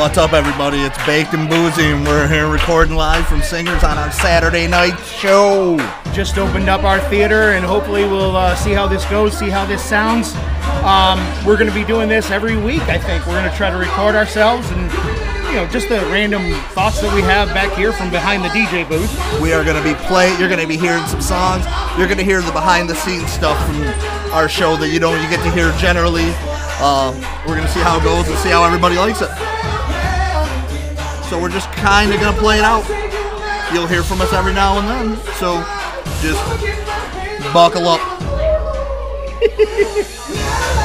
What's 0.00 0.16
up, 0.16 0.32
everybody? 0.32 0.78
It's 0.78 0.96
Baked 1.04 1.34
and 1.34 1.46
Boozy, 1.46 1.92
and 1.92 2.06
we're 2.06 2.26
here 2.26 2.48
recording 2.48 2.96
live 2.96 3.26
from 3.26 3.42
Singers 3.42 3.84
on 3.84 3.98
our 3.98 4.10
Saturday 4.10 4.66
night 4.66 4.98
show. 5.00 5.76
Just 6.14 6.38
opened 6.38 6.70
up 6.70 6.84
our 6.84 7.00
theater, 7.10 7.52
and 7.52 7.62
hopefully 7.62 8.04
we'll 8.04 8.34
uh, 8.34 8.56
see 8.56 8.72
how 8.72 8.88
this 8.88 9.04
goes, 9.04 9.38
see 9.38 9.50
how 9.50 9.66
this 9.66 9.84
sounds. 9.84 10.34
Um, 10.84 11.20
we're 11.44 11.58
going 11.58 11.68
to 11.68 11.74
be 11.74 11.84
doing 11.84 12.08
this 12.08 12.30
every 12.30 12.56
week. 12.56 12.80
I 12.84 12.96
think 12.96 13.26
we're 13.26 13.38
going 13.38 13.50
to 13.50 13.54
try 13.54 13.68
to 13.68 13.76
record 13.76 14.14
ourselves 14.14 14.70
and 14.70 14.80
you 15.50 15.56
know 15.56 15.68
just 15.70 15.90
the 15.90 16.00
random 16.08 16.50
thoughts 16.72 17.02
that 17.02 17.14
we 17.14 17.20
have 17.20 17.48
back 17.48 17.70
here 17.76 17.92
from 17.92 18.10
behind 18.10 18.42
the 18.42 18.48
DJ 18.48 18.88
booth. 18.88 19.12
We 19.38 19.52
are 19.52 19.62
going 19.62 19.76
to 19.76 19.86
be 19.86 19.94
playing. 20.06 20.40
You're 20.40 20.48
going 20.48 20.62
to 20.62 20.66
be 20.66 20.78
hearing 20.78 21.04
some 21.08 21.20
songs. 21.20 21.66
You're 21.98 22.08
going 22.08 22.18
to 22.18 22.24
hear 22.24 22.40
the 22.40 22.52
behind-the-scenes 22.52 23.30
stuff 23.30 23.58
from 23.66 23.82
our 24.32 24.48
show 24.48 24.78
that 24.78 24.88
you 24.88 24.98
don't 24.98 25.22
you 25.22 25.28
get 25.28 25.44
to 25.44 25.50
hear 25.50 25.70
generally. 25.76 26.32
Uh, 26.80 27.12
we're 27.46 27.54
going 27.54 27.66
to 27.66 27.72
see 27.72 27.80
how 27.80 27.98
it 27.98 28.02
goes 28.02 28.26
and 28.26 28.38
see 28.38 28.48
how 28.48 28.64
everybody 28.64 28.96
likes 28.96 29.20
it. 29.20 29.28
So 31.30 31.40
we're 31.40 31.48
just 31.48 31.70
kind 31.70 32.12
of 32.12 32.18
going 32.18 32.34
to 32.34 32.40
play 32.40 32.58
it 32.58 32.64
out. 32.64 32.84
You'll 33.72 33.86
hear 33.86 34.02
from 34.02 34.20
us 34.20 34.32
every 34.32 34.52
now 34.52 34.80
and 34.80 34.88
then. 34.88 35.16
So 35.34 35.62
just 36.20 36.42
buckle 37.52 37.86
up. 37.86 38.00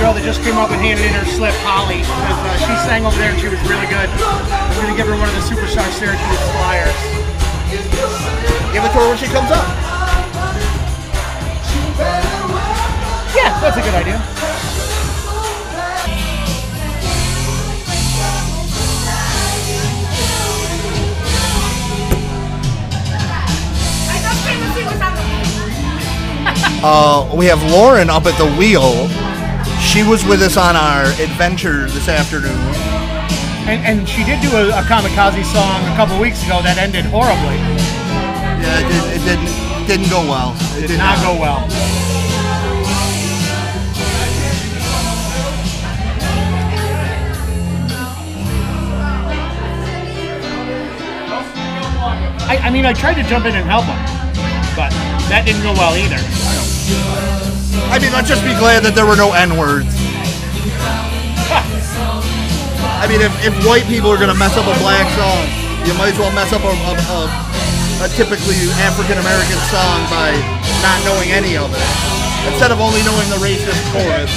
girl 0.00 0.14
that 0.14 0.24
just 0.24 0.40
came 0.40 0.56
up 0.56 0.72
and 0.72 0.80
handed 0.80 1.04
in 1.04 1.12
her 1.12 1.28
slip, 1.28 1.52
Holly, 1.60 2.00
because 2.00 2.40
uh, 2.40 2.56
she 2.64 2.72
sang 2.88 3.04
over 3.04 3.12
there 3.20 3.36
and 3.36 3.38
she 3.38 3.52
was 3.52 3.60
really 3.68 3.84
good. 3.84 4.08
We're 4.08 4.88
going 4.88 4.96
to 4.96 4.96
give 4.96 5.04
her 5.04 5.12
one 5.12 5.28
of 5.28 5.36
the 5.36 5.44
Superstar 5.44 5.84
Syracuse 5.92 6.40
flyers. 6.56 6.96
give 8.72 8.80
it 8.80 8.88
to 8.88 8.96
her 8.96 9.08
when 9.12 9.20
she 9.20 9.28
comes 9.28 9.52
up. 9.52 9.60
Yeah, 13.36 13.52
that's 13.60 13.76
a 13.76 13.84
good 13.84 13.92
idea. 13.92 14.16
Uh, 26.82 27.30
we 27.36 27.44
have 27.44 27.62
Lauren 27.70 28.08
up 28.08 28.24
at 28.24 28.38
the 28.38 28.50
wheel. 28.56 29.29
She 29.90 30.04
was 30.04 30.24
with 30.24 30.40
us 30.40 30.56
on 30.56 30.76
our 30.76 31.06
adventure 31.20 31.86
this 31.90 32.08
afternoon. 32.08 32.54
And, 33.66 33.82
and 33.84 34.08
she 34.08 34.22
did 34.22 34.40
do 34.40 34.48
a, 34.54 34.68
a 34.68 34.82
kamikaze 34.86 35.42
song 35.50 35.82
a 35.82 35.96
couple 35.96 36.14
weeks 36.20 36.44
ago 36.46 36.62
that 36.62 36.78
ended 36.78 37.04
horribly. 37.06 37.58
Yeah, 38.62 38.78
it, 38.78 38.86
did, 38.86 39.20
it 39.20 39.24
didn't 39.26 39.70
didn't 39.88 40.08
go 40.08 40.20
well. 40.22 40.54
It 40.78 40.86
Did 40.86 40.98
not 40.98 41.18
go 41.18 41.34
well. 41.34 41.66
I, 52.48 52.60
I 52.62 52.70
mean, 52.70 52.86
I 52.86 52.92
tried 52.92 53.14
to 53.14 53.24
jump 53.24 53.46
in 53.46 53.56
and 53.56 53.66
help 53.68 53.86
him, 53.86 53.98
but 54.76 54.90
that 55.30 55.42
didn't 55.44 55.64
go 55.64 55.72
well 55.72 55.96
either. 55.96 57.29
I 57.90 57.98
mean, 57.98 58.14
let's 58.14 58.30
just 58.30 58.46
be 58.46 58.54
glad 58.54 58.86
that 58.86 58.94
there 58.94 59.02
were 59.02 59.18
no 59.18 59.34
N 59.34 59.58
words. 59.58 59.90
I 63.02 63.10
mean, 63.10 63.18
if, 63.18 63.34
if 63.42 63.50
white 63.66 63.82
people 63.90 64.14
are 64.14 64.20
gonna 64.20 64.38
mess 64.38 64.54
up 64.54 64.70
a 64.70 64.76
black 64.78 65.10
song, 65.18 65.42
you 65.82 65.90
might 65.98 66.14
as 66.14 66.18
well 66.22 66.30
mess 66.30 66.54
up 66.54 66.62
a, 66.62 66.70
a, 66.70 66.92
a, 66.94 67.20
a 68.06 68.08
typically 68.14 68.54
African 68.78 69.18
American 69.18 69.58
song 69.74 70.06
by 70.06 70.38
not 70.86 71.02
knowing 71.02 71.34
any 71.34 71.58
of 71.58 71.66
it 71.74 71.88
instead 72.46 72.70
of 72.70 72.78
only 72.78 73.02
knowing 73.02 73.26
the 73.26 73.42
racist 73.42 73.82
chorus. 73.90 74.30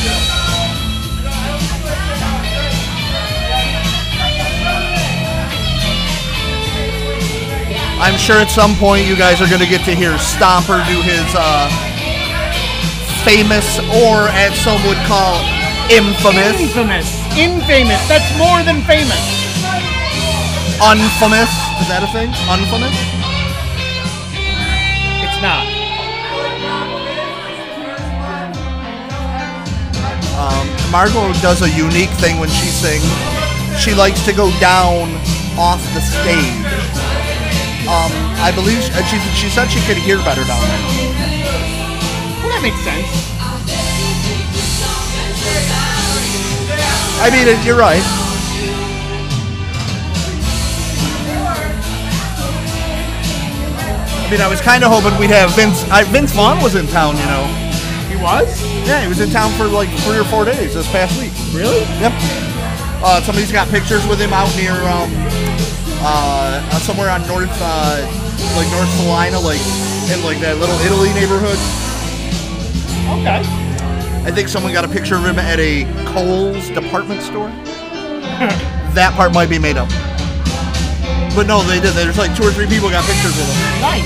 I'm 8.01 8.17
sure 8.17 8.41
at 8.41 8.49
some 8.49 8.75
point 8.75 9.05
you 9.05 9.15
guys 9.15 9.39
are 9.39 9.47
going 9.47 9.61
to 9.61 9.69
get 9.69 9.85
to 9.85 9.95
hear 9.95 10.17
Stomper 10.17 10.83
do 10.89 10.99
his 11.05 11.23
uh, 11.37 11.92
famous, 13.25 13.79
or 14.03 14.27
as 14.35 14.53
some 14.61 14.79
would 14.87 14.99
call, 15.07 15.39
infamous, 15.89 16.59
Infamous, 16.59 17.09
infamous. 17.35 18.01
That's 18.07 18.29
more 18.37 18.61
than 18.63 18.83
famous. 18.83 19.23
unfamous. 20.83 21.51
Is 21.81 21.87
that 21.89 22.03
a 22.03 22.11
thing? 22.11 22.29
Unfamous? 22.51 22.95
It's 25.23 25.41
not. 25.41 25.73
Margot 30.93 31.33
does 31.41 31.63
a 31.63 31.69
unique 31.71 32.11
thing 32.21 32.37
when 32.39 32.49
she 32.49 32.67
sings. 32.69 33.01
She 33.81 33.95
likes 33.95 34.23
to 34.25 34.31
go 34.31 34.51
down 34.59 35.09
off 35.57 35.81
the 35.97 36.01
stage. 36.01 36.53
Um, 37.89 38.13
I 38.45 38.51
believe 38.53 38.77
she, 38.77 38.93
she, 39.09 39.17
she 39.33 39.49
said 39.49 39.69
she 39.69 39.81
could 39.87 39.97
hear 39.97 40.17
better 40.17 40.45
down 40.45 40.61
there. 40.61 41.12
Makes 42.63 42.79
sense. 42.79 43.07
I 47.19 47.29
mean, 47.29 47.45
you're 47.65 47.75
right. 47.77 47.99
I 54.15 54.31
mean, 54.31 54.39
I 54.39 54.47
was 54.47 54.61
kind 54.61 54.85
of 54.85 54.91
hoping 54.91 55.19
we'd 55.19 55.29
have 55.29 55.53
Vince. 55.57 55.83
I, 55.91 56.05
Vince 56.05 56.31
Vaughn 56.31 56.63
was 56.63 56.75
in 56.75 56.87
town, 56.87 57.17
you 57.17 57.25
know. 57.25 57.43
He 58.07 58.15
was? 58.15 58.47
Yeah, 58.87 59.01
he 59.01 59.09
was 59.09 59.19
in 59.19 59.29
town 59.29 59.51
for 59.59 59.67
like 59.67 59.89
three 60.07 60.17
or 60.17 60.23
four 60.23 60.45
days 60.45 60.73
this 60.73 60.89
past 60.89 61.19
week. 61.19 61.33
Really? 61.51 61.83
Yep. 61.99 62.13
Uh, 63.03 63.21
somebody's 63.23 63.51
got 63.51 63.67
pictures 63.67 64.07
with 64.07 64.21
him 64.21 64.31
out 64.31 64.47
near 64.55 64.71
um, 64.71 65.11
uh, 65.99 66.63
uh, 66.63 66.79
somewhere 66.79 67.09
on 67.09 67.27
North, 67.27 67.51
uh, 67.59 68.07
like 68.55 68.71
North 68.71 68.87
Salina, 69.03 69.37
like 69.43 69.59
in 70.15 70.23
like 70.23 70.39
that 70.39 70.55
little 70.63 70.79
Italy 70.79 71.11
neighborhood. 71.11 71.59
Okay. 73.21 73.41
I 74.25 74.31
think 74.31 74.47
someone 74.47 74.71
got 74.73 74.85
a 74.85 74.87
picture 74.87 75.15
of 75.15 75.25
him 75.25 75.37
at 75.37 75.59
a 75.59 75.83
Kohl's 76.13 76.69
department 76.71 77.21
store. 77.21 77.49
that 78.97 79.13
part 79.15 79.33
might 79.33 79.49
be 79.49 79.59
made 79.59 79.77
up. 79.77 79.89
But 81.35 81.45
no, 81.49 81.61
they 81.65 81.81
did. 81.81 81.93
There's 81.93 82.17
like 82.17 82.33
two 82.37 82.43
or 82.45 82.51
three 82.53 82.67
people 82.67 82.89
got 82.89 83.03
pictures 83.05 83.33
with 83.35 83.45
him. 83.49 83.59
Nice. 83.81 84.05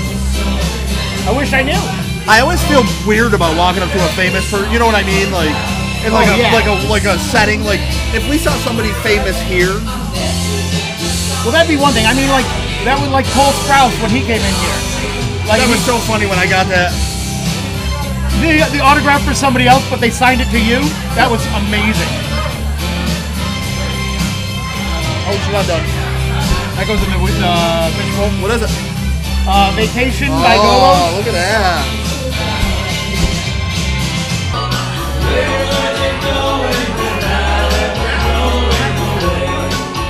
I 1.28 1.32
wish 1.36 1.52
I 1.52 1.62
knew. 1.62 1.78
I 2.28 2.40
always 2.40 2.60
feel 2.68 2.84
weird 3.08 3.32
about 3.32 3.56
walking 3.56 3.80
up 3.82 3.88
to 3.92 4.00
a 4.04 4.08
famous 4.16 4.44
person. 4.50 4.68
You 4.72 4.78
know 4.80 4.86
what 4.88 4.96
I 4.96 5.04
mean? 5.04 5.32
Like, 5.32 5.52
in 6.04 6.12
like 6.12 6.28
Oh, 6.28 6.34
a 6.34 6.38
yeah. 6.40 6.52
like 6.52 6.68
a 6.68 6.76
like 6.88 7.04
a 7.08 7.16
setting. 7.32 7.64
Like, 7.64 7.80
if 8.12 8.24
we 8.28 8.36
saw 8.36 8.52
somebody 8.64 8.92
famous 9.06 9.36
here, 9.48 9.72
Well, 11.46 11.52
that'd 11.54 11.68
be 11.70 11.80
one 11.80 11.92
thing. 11.94 12.04
I 12.04 12.12
mean, 12.12 12.28
like, 12.28 12.44
that 12.84 12.98
was 13.00 13.08
like 13.14 13.24
Cole 13.32 13.52
Sprouse 13.64 13.94
when 14.02 14.10
he 14.12 14.20
came 14.26 14.42
in 14.42 14.54
here. 14.60 14.78
Like, 15.48 15.62
that 15.64 15.68
was 15.70 15.80
so 15.86 15.96
funny 16.04 16.26
when 16.28 16.36
I 16.38 16.44
got 16.48 16.66
that. 16.68 16.92
The, 18.40 18.64
the 18.72 18.80
autograph 18.80 19.24
for 19.24 19.34
somebody 19.34 19.66
else, 19.66 19.88
but 19.90 20.00
they 20.00 20.10
signed 20.10 20.40
it 20.40 20.50
to 20.50 20.60
you. 20.60 20.80
That 21.18 21.28
was 21.30 21.42
amazing. 21.58 22.08
Oh, 25.28 25.36
she's 25.36 25.52
not 25.52 25.66
done. 25.66 25.84
That 26.78 26.86
goes 26.86 27.02
in 27.02 27.10
the 27.10 27.18
uh, 27.42 27.90
visual. 27.98 28.30
What 28.40 28.50
is 28.54 28.62
it? 28.62 28.70
Uh, 29.50 29.72
Vacation 29.74 30.28
by 30.28 30.56
Oh, 30.56 31.14
look 31.16 31.26
at 31.26 31.34
that. 31.34 32.08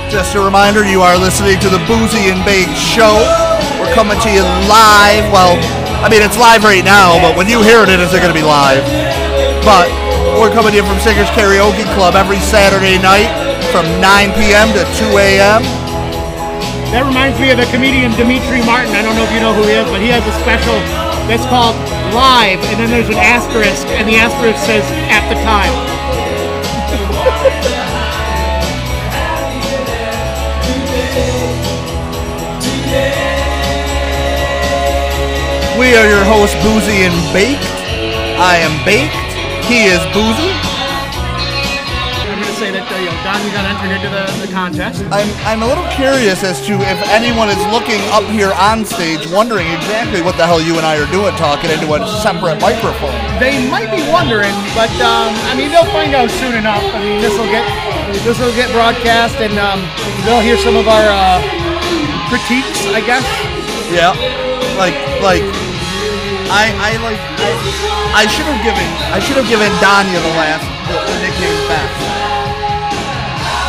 Just 0.09 0.33
a 0.35 0.41
reminder, 0.41 0.83
you 0.83 1.01
are 1.01 1.17
listening 1.17 1.59
to 1.59 1.69
the 1.69 1.77
Boozy 1.85 2.33
and 2.33 2.43
Bake 2.43 2.73
Show. 2.75 3.13
We're 3.79 3.93
coming 3.93 4.19
to 4.19 4.29
you 4.29 4.41
live. 4.65 5.31
Well, 5.31 5.53
I 5.99 6.07
mean, 6.07 6.23
it's 6.23 6.39
live 6.39 6.63
right 6.63 6.83
now, 6.83 7.19
but 7.19 7.35
when 7.35 7.51
you 7.51 7.59
hear 7.59 7.83
it, 7.83 7.91
it 7.91 7.99
isn't 7.99 8.15
going 8.15 8.31
to 8.31 8.37
be 8.37 8.45
live. 8.45 8.87
But 9.67 9.91
we're 10.39 10.47
coming 10.47 10.71
you 10.71 10.79
from 10.87 10.95
Singers 11.03 11.27
Karaoke 11.35 11.83
Club 11.91 12.15
every 12.15 12.39
Saturday 12.39 12.95
night 12.95 13.27
from 13.75 13.83
9 13.99 14.31
p.m. 14.39 14.71
to 14.79 14.87
2 15.11 15.19
a.m. 15.19 15.59
That 16.95 17.03
reminds 17.03 17.35
me 17.35 17.51
of 17.51 17.59
the 17.59 17.67
comedian 17.67 18.15
Demetri 18.15 18.63
Martin. 18.63 18.95
I 18.95 19.03
don't 19.03 19.19
know 19.19 19.27
if 19.27 19.33
you 19.35 19.43
know 19.43 19.51
who 19.51 19.67
he 19.67 19.75
is, 19.75 19.91
but 19.91 19.99
he 19.99 20.07
has 20.07 20.23
a 20.23 20.35
special 20.39 20.79
that's 21.27 21.43
called 21.51 21.75
Live, 22.15 22.63
and 22.71 22.79
then 22.79 22.87
there's 22.87 23.11
an 23.11 23.19
asterisk, 23.19 23.83
and 23.99 24.07
the 24.07 24.15
asterisk 24.15 24.57
says 24.63 24.87
at 25.11 25.27
the 25.27 25.35
time. 25.43 25.88
We 35.79 35.95
are 35.95 36.03
your 36.03 36.27
hosts, 36.27 36.59
Boozy 36.59 37.07
and 37.07 37.15
Baked. 37.31 37.63
I 38.35 38.59
am 38.59 38.75
Baked. 38.83 39.15
He 39.63 39.87
is 39.87 40.03
Boozy. 40.11 40.51
I'm 42.27 42.35
gonna 42.35 42.59
say 42.59 42.67
that 42.75 42.83
uh, 42.83 42.99
you 42.99 43.07
know 43.07 43.15
Don, 43.23 43.39
you 43.47 43.51
got 43.55 43.63
entered 43.63 43.95
into 43.95 44.11
the, 44.11 44.27
the 44.43 44.51
contest. 44.51 45.07
I'm, 45.07 45.31
I'm 45.47 45.63
a 45.63 45.67
little 45.71 45.87
curious 45.95 46.43
as 46.43 46.59
to 46.67 46.75
if 46.75 46.99
anyone 47.07 47.47
is 47.47 47.55
looking 47.71 48.03
up 48.11 48.27
here 48.27 48.51
on 48.59 48.83
stage 48.83 49.23
wondering 49.31 49.71
exactly 49.71 50.19
what 50.19 50.35
the 50.35 50.43
hell 50.43 50.59
you 50.59 50.75
and 50.75 50.83
I 50.83 50.99
are 50.99 51.07
doing 51.15 51.31
talking 51.39 51.71
into 51.71 51.87
a 51.95 52.03
separate 52.19 52.59
microphone. 52.59 53.15
They 53.39 53.63
might 53.71 53.87
be 53.87 54.03
wondering, 54.11 54.51
but 54.75 54.91
um, 54.99 55.31
I 55.47 55.55
mean 55.55 55.71
they'll 55.71 55.87
find 55.95 56.11
out 56.11 56.27
soon 56.27 56.59
enough. 56.59 56.83
I 56.91 56.99
mean 56.99 57.23
this 57.23 57.31
will 57.39 57.47
get 57.47 57.63
this 58.27 58.35
will 58.35 58.51
get 58.51 58.67
broadcast, 58.75 59.39
and 59.39 59.55
um, 59.55 59.79
they'll 60.27 60.43
hear 60.43 60.59
some 60.59 60.75
of 60.75 60.91
our 60.91 61.07
uh, 61.07 61.39
critiques, 62.27 62.83
I 62.91 62.99
guess. 62.99 63.23
Yeah. 63.95 64.11
Like 64.75 64.95
like 65.23 65.68
I 66.49 66.73
I 66.73 66.91
like 67.05 67.21
I, 67.39 68.25
I 68.25 68.27
should 68.27 68.45
have 68.49 68.61
given 68.65 68.85
I 69.13 69.19
should 69.21 69.37
have 69.37 69.47
given 69.49 69.69
Danya 69.81 70.17
the 70.19 70.33
last 70.37 70.65
the, 70.89 70.97
the 70.97 71.15
nickname 71.21 71.59
Beth. 71.69 71.93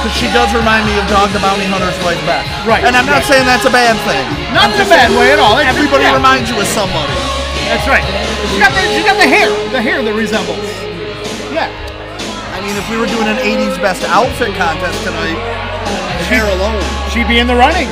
Because 0.00 0.16
she 0.16 0.32
does 0.32 0.48
remind 0.56 0.88
me 0.88 0.96
of 0.96 1.04
Dog 1.12 1.28
the 1.36 1.42
Bounty 1.44 1.68
Hunter's 1.68 1.96
wife 2.00 2.16
Beth. 2.24 2.48
Right, 2.64 2.80
And 2.88 2.96
I'm 2.96 3.04
not 3.04 3.20
right. 3.20 3.28
saying 3.28 3.44
that's 3.44 3.68
a 3.68 3.72
bad 3.74 4.00
thing. 4.08 4.24
Not 4.56 4.72
I'm 4.72 4.80
in 4.80 4.80
a 4.80 4.88
bad 4.88 5.12
way 5.12 5.28
at 5.36 5.40
all. 5.40 5.60
It's- 5.60 5.68
Everybody 5.76 6.08
yeah. 6.08 6.16
reminds 6.16 6.48
you 6.48 6.56
of 6.56 6.64
somebody. 6.72 7.12
That's 7.68 7.84
right. 7.84 8.02
She 8.48 8.56
got 8.56 8.72
the 8.72 8.82
she 8.96 9.04
got 9.04 9.20
the 9.20 9.28
hair, 9.28 9.52
the 9.70 9.82
hair 9.84 10.00
that 10.00 10.14
resembles. 10.16 10.64
Yeah. 11.52 11.68
I 12.56 12.64
mean, 12.64 12.74
if 12.80 12.84
we 12.88 12.96
were 12.96 13.06
doing 13.06 13.28
an 13.28 13.36
80s 13.40 13.76
best 13.84 14.00
outfit 14.08 14.56
contest 14.56 14.96
tonight, 15.04 15.36
hair 16.32 16.48
alone. 16.48 16.80
She'd 17.12 17.28
be 17.28 17.38
in 17.38 17.46
the 17.46 17.56
running. 17.56 17.88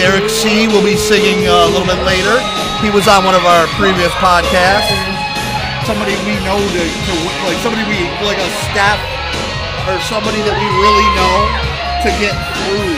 Derek 0.00 0.32
C. 0.32 0.64
will 0.64 0.80
be 0.80 0.96
singing 0.96 1.44
uh, 1.44 1.68
a 1.68 1.70
little 1.76 1.84
bit 1.84 2.00
later. 2.08 2.40
He 2.80 2.88
was 2.88 3.04
on 3.04 3.20
one 3.20 3.36
of 3.36 3.44
our 3.44 3.68
previous 3.76 4.08
podcasts. 4.16 4.88
Somebody 5.84 6.16
we 6.24 6.40
know 6.40 6.56
to, 6.56 6.82
to 6.88 7.12
like 7.44 7.60
somebody 7.60 7.84
we 7.84 8.08
like 8.24 8.40
a 8.40 8.50
staff 8.72 8.96
or 9.84 10.00
somebody 10.08 10.40
that 10.40 10.56
we 10.56 10.68
really 10.80 11.08
know 11.12 11.36
to 12.00 12.08
get 12.16 12.32
through. 12.32 12.96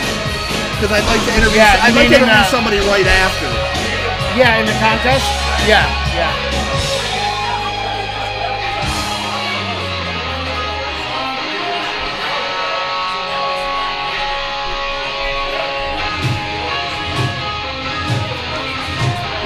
Because 0.79 0.95
I'd 0.95 1.03
like 1.11 1.19
to 1.27 1.35
interview. 1.35 1.59
Yeah, 1.59 1.83
I'd 1.83 1.91
like 1.99 2.07
to 2.07 2.23
interview 2.23 2.39
uh, 2.39 2.47
somebody 2.47 2.79
right 2.87 3.11
after. 3.11 3.51
Yeah, 4.39 4.63
in 4.63 4.71
the 4.71 4.79
contest. 4.79 5.27
Yeah, 5.67 5.91
yeah. 6.15 6.31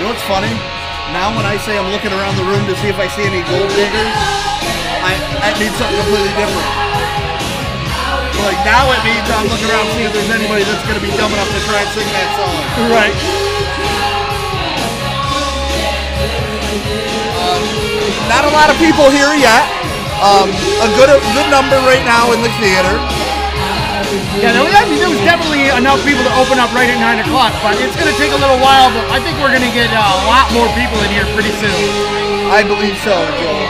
Know 0.06 0.14
what's 0.14 0.30
funny? 0.30 0.54
Now 1.10 1.34
when 1.34 1.42
I 1.42 1.58
say 1.58 1.74
I'm 1.74 1.90
looking 1.90 2.14
around 2.14 2.38
the 2.38 2.46
room 2.46 2.62
to 2.70 2.74
see 2.78 2.86
if 2.86 2.98
I 2.98 3.10
see 3.10 3.26
any 3.26 3.42
gold 3.42 3.66
diggers, 3.74 4.14
I 5.02 5.18
that 5.42 5.58
means 5.58 5.74
something 5.74 5.98
completely 5.98 6.30
different. 6.38 6.70
Like 8.46 8.60
now 8.62 8.86
it 8.94 9.02
means 9.02 9.26
I'm 9.26 9.50
looking 9.50 9.66
around 9.66 9.90
to 9.90 9.92
see 9.98 10.06
if 10.06 10.14
there's 10.14 10.30
anybody 10.30 10.62
that's 10.62 10.86
gonna 10.86 11.02
be 11.02 11.10
dumb 11.18 11.34
enough 11.34 11.50
to 11.50 11.60
try 11.66 11.82
and 11.82 11.90
sing 11.90 12.06
that 12.14 12.30
song. 12.38 12.54
Right. 12.86 13.16
Not 18.30 18.46
a 18.46 18.52
lot 18.54 18.70
of 18.70 18.78
people 18.78 19.10
here 19.10 19.34
yet. 19.34 19.66
Um, 20.22 20.54
a 20.86 20.88
good 20.94 21.10
a 21.10 21.18
good 21.34 21.50
number 21.50 21.82
right 21.82 22.04
now 22.06 22.30
in 22.30 22.46
the 22.46 22.52
theater. 22.62 23.25
Yeah, 24.06 24.54
there, 24.54 24.62
I 24.62 24.86
mean, 24.86 25.02
there 25.02 25.10
was 25.10 25.18
definitely 25.26 25.66
enough 25.66 25.98
people 26.06 26.22
to 26.22 26.34
open 26.38 26.62
up 26.62 26.70
right 26.70 26.86
at 26.86 26.94
9 27.02 27.26
o'clock, 27.26 27.50
but 27.58 27.74
it's 27.82 27.98
going 27.98 28.06
to 28.06 28.14
take 28.22 28.30
a 28.30 28.38
little 28.38 28.62
while, 28.62 28.86
but 28.94 29.02
I 29.10 29.18
think 29.18 29.34
we're 29.42 29.50
going 29.50 29.66
to 29.66 29.74
get 29.74 29.90
uh, 29.90 29.98
a 29.98 30.22
lot 30.30 30.46
more 30.54 30.70
people 30.78 30.94
in 31.02 31.10
here 31.10 31.26
pretty 31.34 31.50
soon. 31.58 31.74
I 32.54 32.62
believe 32.62 32.94
so, 33.02 33.18
Joel. 33.42 33.66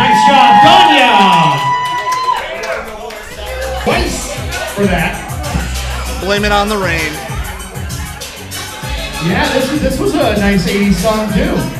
Nice 0.00 0.20
job, 0.24 0.52
Danya! 0.64 1.12
Twice 3.84 4.32
for 4.72 4.88
that. 4.88 5.20
Blame 6.24 6.48
it 6.48 6.52
on 6.52 6.72
the 6.72 6.78
rain. 6.80 7.12
Yeah, 9.28 9.44
this, 9.52 9.68
this 9.82 10.00
was 10.00 10.14
a 10.14 10.40
nice 10.40 10.64
80s 10.66 10.94
song 10.94 11.28
too. 11.36 11.79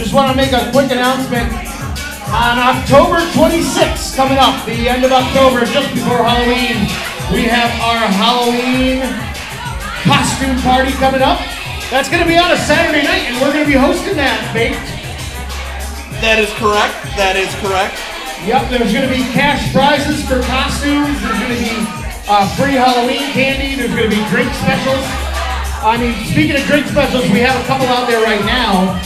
Just 0.00 0.16
want 0.16 0.32
to 0.32 0.36
make 0.36 0.56
a 0.56 0.72
quick 0.72 0.88
announcement. 0.88 1.52
On 2.32 2.56
October 2.56 3.20
26th, 3.36 4.16
coming 4.16 4.40
up, 4.40 4.64
the 4.64 4.88
end 4.88 5.04
of 5.04 5.12
October, 5.12 5.68
just 5.68 5.92
before 5.92 6.24
Halloween, 6.24 6.88
we 7.28 7.44
have 7.44 7.68
our 7.84 8.08
Halloween 8.08 9.04
costume 10.08 10.56
party 10.64 10.96
coming 10.96 11.20
up. 11.20 11.36
That's 11.92 12.08
going 12.08 12.24
to 12.24 12.26
be 12.26 12.40
on 12.40 12.48
a 12.48 12.56
Saturday 12.56 13.04
night, 13.04 13.28
and 13.28 13.36
we're 13.44 13.52
going 13.52 13.60
to 13.60 13.68
be 13.68 13.76
hosting 13.76 14.16
that, 14.16 14.40
Baked. 14.56 14.80
That 16.24 16.40
is 16.40 16.48
correct. 16.56 16.96
That 17.20 17.36
is 17.36 17.52
correct. 17.60 18.00
Yep, 18.48 18.72
there's 18.72 18.96
going 18.96 19.04
to 19.04 19.12
be 19.12 19.28
cash 19.36 19.68
prizes 19.68 20.24
for 20.24 20.40
costumes. 20.48 21.12
There's 21.20 21.40
going 21.44 21.52
to 21.52 21.60
be 21.60 21.76
uh, 22.24 22.48
free 22.56 22.80
Halloween 22.80 23.28
candy. 23.36 23.76
There's 23.76 23.92
going 23.92 24.08
to 24.08 24.16
be 24.16 24.24
drink 24.32 24.48
specials. 24.64 25.04
I 25.84 26.00
mean, 26.00 26.16
speaking 26.24 26.56
of 26.56 26.64
drink 26.64 26.88
specials, 26.88 27.28
we 27.28 27.44
have 27.44 27.60
a 27.60 27.66
couple 27.68 27.84
out 27.92 28.08
there 28.08 28.24
right 28.24 28.40
now. 28.48 28.96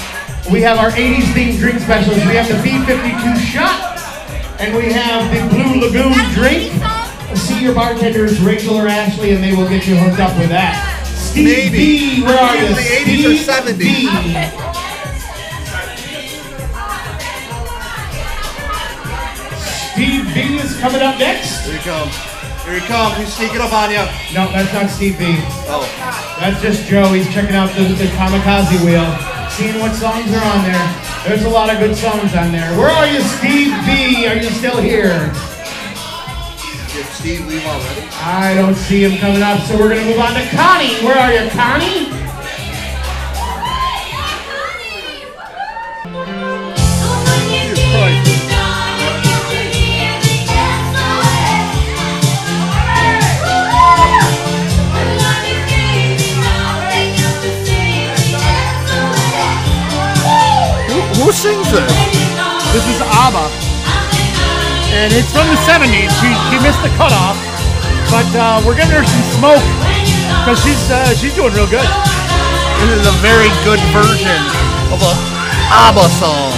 We 0.50 0.60
have 0.60 0.78
our 0.78 0.90
80s 0.90 1.24
themed 1.32 1.58
drink 1.58 1.80
specials. 1.80 2.16
We 2.16 2.36
have 2.36 2.46
the 2.48 2.54
B52 2.60 3.36
shot, 3.40 3.96
and 4.60 4.76
we 4.76 4.92
have 4.92 5.32
the 5.32 5.40
Blue 5.48 5.80
Lagoon 5.80 6.12
drink. 6.34 6.72
See 7.34 7.62
your 7.62 7.74
bartenders, 7.74 8.40
Rachel 8.40 8.76
or 8.76 8.86
Ashley, 8.86 9.30
and 9.32 9.42
they 9.42 9.56
will 9.56 9.68
get 9.68 9.86
you 9.86 9.96
hooked 9.96 10.20
up 10.20 10.38
with 10.38 10.50
that. 10.50 11.04
Steve 11.06 11.72
Maybe. 11.72 12.20
B, 12.20 12.22
where 12.22 12.38
are 12.38 12.56
you? 12.56 12.66
Either 12.66 12.74
the 12.74 12.80
80s 12.80 13.24
or 13.24 13.36
Steve 13.36 13.78
70s. 13.78 13.78
B. 13.78 13.84
Steve 19.94 20.34
B 20.34 20.58
is 20.58 20.78
coming 20.78 21.00
up 21.00 21.18
next. 21.18 21.64
Here 21.64 21.78
he 21.78 21.82
comes. 21.82 22.14
Here 22.64 22.80
he 22.80 22.86
comes. 22.86 23.16
He's 23.16 23.32
sneaking 23.32 23.60
up 23.60 23.72
on 23.72 23.90
you. 23.90 24.04
No, 24.34 24.50
that's 24.52 24.72
not 24.74 24.90
Steve 24.90 25.18
B. 25.18 25.24
Oh. 25.70 25.88
That's 26.38 26.60
just 26.60 26.84
Joe. 26.86 27.12
He's 27.12 27.32
checking 27.32 27.56
out 27.56 27.70
the, 27.74 27.84
the 27.94 28.06
kamikaze 28.12 28.84
wheel, 28.84 29.06
seeing 29.56 29.78
what 29.78 29.94
songs 29.94 30.32
are 30.34 30.44
on 30.44 30.64
there. 30.64 30.94
There's 31.24 31.44
a 31.44 31.48
lot 31.48 31.70
of 31.70 31.78
good 31.78 31.96
songs 31.96 32.34
on 32.34 32.50
there. 32.50 32.76
Where 32.76 32.88
are 32.88 33.06
you, 33.06 33.20
Steve 33.20 33.72
B? 33.86 34.26
Are 34.26 34.34
you 34.34 34.50
still 34.50 34.80
here? 34.80 35.30
Did 36.92 37.06
Steve 37.06 37.46
leave 37.46 37.64
already? 37.64 38.02
I 38.20 38.54
don't 38.54 38.74
see 38.74 39.04
him 39.04 39.16
coming 39.18 39.42
up, 39.42 39.60
so 39.60 39.78
we're 39.78 39.90
gonna 39.90 40.06
move 40.06 40.18
on 40.18 40.34
to 40.34 40.44
Connie. 40.50 40.94
Where 41.04 41.16
are 41.16 41.32
you, 41.32 41.48
Connie? 41.50 42.23
Sings 61.34 61.66
this? 61.74 61.90
This 62.70 62.86
is 62.86 63.02
ABBA, 63.02 63.46
and 64.94 65.10
it's 65.10 65.34
from 65.34 65.50
the 65.50 65.58
70s. 65.66 66.14
She, 66.22 66.30
she 66.46 66.56
missed 66.62 66.78
the 66.86 66.94
cutoff, 66.94 67.34
but 68.06 68.30
uh, 68.38 68.62
we're 68.62 68.78
getting 68.78 68.94
her 68.94 69.02
some 69.02 69.26
smoke 69.42 69.66
because 70.46 70.62
she's 70.62 70.78
uh, 70.90 71.10
she's 71.18 71.34
doing 71.34 71.52
real 71.52 71.66
good. 71.66 71.86
This 72.86 73.02
is 73.02 73.06
a 73.10 73.16
very 73.18 73.50
good 73.66 73.82
version 73.90 74.38
of 74.94 75.02
a 75.02 75.12
ABBA 75.74 76.06
song. 76.22 76.54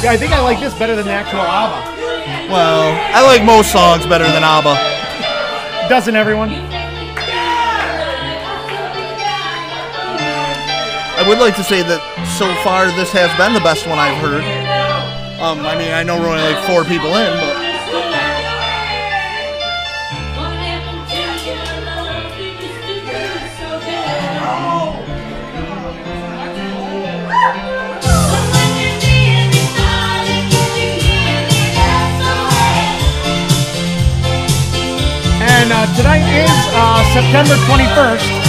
Yeah, 0.00 0.12
I 0.12 0.16
think 0.16 0.32
I 0.32 0.40
like 0.40 0.58
this 0.58 0.72
better 0.74 0.96
than 0.96 1.04
the 1.04 1.12
actual 1.12 1.40
ABBA. 1.40 2.48
Well, 2.48 2.96
I 3.12 3.20
like 3.28 3.44
most 3.44 3.70
songs 3.72 4.06
better 4.06 4.24
than 4.24 4.42
ABBA. 4.42 5.88
Doesn't 5.88 6.16
everyone? 6.16 6.50
I 11.12 11.28
would 11.28 11.38
like 11.38 11.54
to 11.56 11.64
say 11.64 11.82
that 11.82 12.11
so 12.42 12.52
far 12.64 12.86
this 12.98 13.12
has 13.12 13.30
been 13.38 13.54
the 13.54 13.60
best 13.60 13.86
one 13.86 14.00
I've 14.00 14.18
heard. 14.18 14.42
Um, 15.40 15.60
I 15.64 15.78
mean, 15.78 15.92
I 15.92 16.02
know 16.02 16.18
we're 16.18 16.26
only 16.26 16.42
like 16.42 16.66
four 16.66 16.82
people 16.82 17.14
in, 17.14 17.30
but 17.38 17.62
And 35.44 35.70
uh, 35.70 35.86
tonight 35.94 36.26
is 36.42 36.50
uh, 36.74 37.04
September 37.14 37.54
21st. 37.70 38.41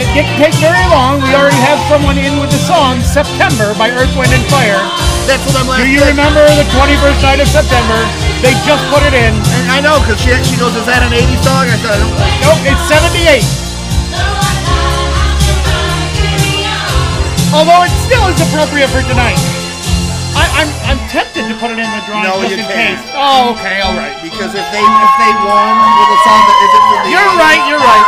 It 0.00 0.08
didn't 0.16 0.32
take 0.40 0.56
very 0.64 0.80
long. 0.88 1.20
We 1.20 1.28
already 1.36 1.60
have 1.68 1.76
someone 1.92 2.16
in 2.16 2.40
with 2.40 2.48
the 2.48 2.58
song 2.64 3.04
September 3.04 3.76
by 3.76 3.92
Earth, 3.92 4.08
Wind, 4.16 4.32
and 4.32 4.40
Fire. 4.48 4.80
That's 5.28 5.44
what 5.44 5.54
I'm 5.60 5.68
like. 5.68 5.84
Do 5.84 5.92
you 5.92 6.00
remember 6.08 6.40
the 6.56 6.64
21st 6.72 7.20
night 7.20 7.38
of 7.44 7.48
September? 7.52 8.00
They 8.40 8.56
just 8.64 8.80
put 8.88 9.04
it 9.04 9.12
in. 9.12 9.36
And 9.36 9.64
I 9.68 9.84
know, 9.84 10.00
because 10.00 10.16
she, 10.24 10.32
she 10.48 10.56
goes, 10.56 10.72
is 10.72 10.88
that 10.88 11.04
an 11.04 11.12
80s 11.12 11.44
song? 11.44 11.68
I 11.68 11.76
said, 11.84 11.92
I 11.92 11.98
don't 12.00 12.16
think 12.16 12.32
Nope, 12.48 12.64
it's 12.72 12.84
78. 12.88 13.44
Although 17.52 17.84
it 17.84 17.92
still 18.08 18.24
is 18.32 18.38
appropriate 18.40 18.88
for 18.88 19.02
tonight. 19.04 19.36
I, 20.38 20.46
I'm 20.62 20.70
I'm 20.86 21.00
tempted 21.10 21.42
to 21.50 21.54
put 21.58 21.74
it 21.74 21.82
in 21.82 21.90
the 21.90 22.00
drawing 22.06 22.22
No, 22.22 22.38
just 22.46 22.54
in 22.54 22.62
can't. 22.70 22.94
case. 23.02 23.10
Oh, 23.18 23.50
okay, 23.58 23.82
all 23.82 23.98
right. 23.98 24.14
Because 24.22 24.54
if 24.54 24.62
they 24.70 24.80
if 24.86 25.12
they 25.18 25.32
won 25.42 25.74
with 25.98 26.14
a 26.14 26.18
song 26.22 26.40
that 26.46 26.56
isn't 26.62 26.84
from 26.86 26.98
the 27.02 27.10
You're 27.10 27.30
80s, 27.34 27.42
right. 27.42 27.60
You're 27.66 27.82
right. 27.82 28.06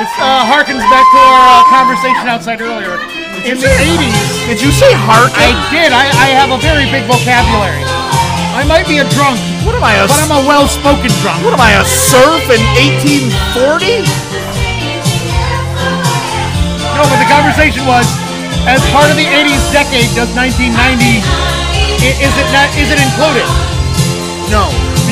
This 0.00 0.08
uh, 0.16 0.48
harkens 0.48 0.80
back 0.88 1.04
to 1.12 1.18
our 1.20 1.60
uh, 1.60 1.68
conversation 1.68 2.24
outside 2.24 2.64
earlier. 2.64 2.96
In 3.44 3.60
the 3.60 3.68
say- 3.68 4.00
80s, 4.00 4.48
Did 4.48 4.58
you 4.64 4.72
say 4.72 4.88
heart? 4.96 5.28
I 5.36 5.52
did. 5.68 5.92
I, 5.92 6.08
I 6.08 6.28
have 6.32 6.48
a 6.48 6.56
very 6.64 6.88
big 6.88 7.04
vocabulary. 7.04 7.84
I 8.56 8.64
might 8.64 8.88
be 8.88 9.04
a 9.04 9.06
drunk, 9.12 9.36
what 9.68 9.76
am 9.76 9.84
I, 9.84 10.00
a, 10.00 10.08
but 10.08 10.16
I'm 10.24 10.32
a 10.32 10.42
well-spoken 10.48 11.12
drunk. 11.20 11.44
what 11.44 11.52
am 11.52 11.60
I, 11.60 11.76
a 11.80 11.84
serf 11.84 12.40
in 12.48 12.60
1840? 12.80 14.08
No, 16.96 17.02
but 17.04 17.18
the 17.20 17.28
conversation 17.28 17.84
was, 17.84 18.08
as 18.64 18.80
part 18.96 19.08
of 19.12 19.16
the 19.20 19.28
80s 19.28 19.60
decade, 19.72 20.08
does 20.16 20.32
1990 20.32 21.20
i- 22.00 22.16
is 22.24 22.32
it 22.40 22.48
not 22.56 22.68
is 22.76 22.88
it 22.88 23.00
included? 23.00 23.44
No. 24.48 24.66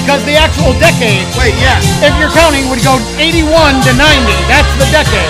Because 0.09 0.25
the 0.25 0.41
actual 0.41 0.73
decade, 0.81 1.29
Wait, 1.37 1.53
yeah. 1.61 1.77
if 2.01 2.17
you're 2.17 2.33
counting, 2.33 2.65
would 2.73 2.81
go 2.81 2.97
81 3.21 3.45
to 3.85 3.93
90. 3.93 4.01
That's 4.49 4.73
the 4.81 4.89
decade. 4.89 5.29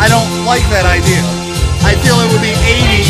I 0.00 0.08
don't 0.08 0.24
like 0.48 0.64
that 0.72 0.88
idea. 0.88 1.20
I 1.84 2.00
feel 2.00 2.16
it 2.24 2.32
would 2.32 2.40
be 2.40 2.56
80 2.56 3.04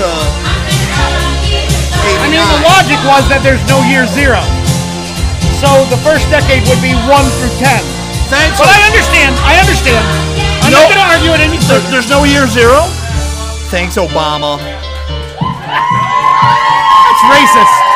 to 0.00 0.08
89. 0.08 2.16
I 2.16 2.32
mean, 2.32 2.40
the 2.48 2.64
logic 2.64 2.96
was 3.04 3.28
that 3.28 3.44
there's 3.44 3.60
no 3.68 3.84
year 3.84 4.08
zero. 4.08 4.40
So 5.60 5.84
the 5.92 6.00
first 6.00 6.24
decade 6.32 6.64
would 6.72 6.80
be 6.80 6.96
1 6.96 7.04
through 7.36 7.52
10. 7.60 7.84
Thanks. 8.32 8.56
But 8.56 8.72
I 8.72 8.80
understand. 8.88 9.36
I 9.44 9.60
understand. 9.60 10.00
I'm 10.64 10.72
No. 10.72 10.80
not 10.80 10.88
going 10.88 11.04
to 11.04 11.08
argue 11.12 11.32
it 11.36 11.44
any 11.44 11.60
further. 11.68 11.84
there's 11.92 12.08
no 12.08 12.24
year 12.24 12.48
zero? 12.48 12.88
Thanks, 13.68 14.00
Obama. 14.00 14.56
It's 17.04 17.20
racist. 17.28 17.93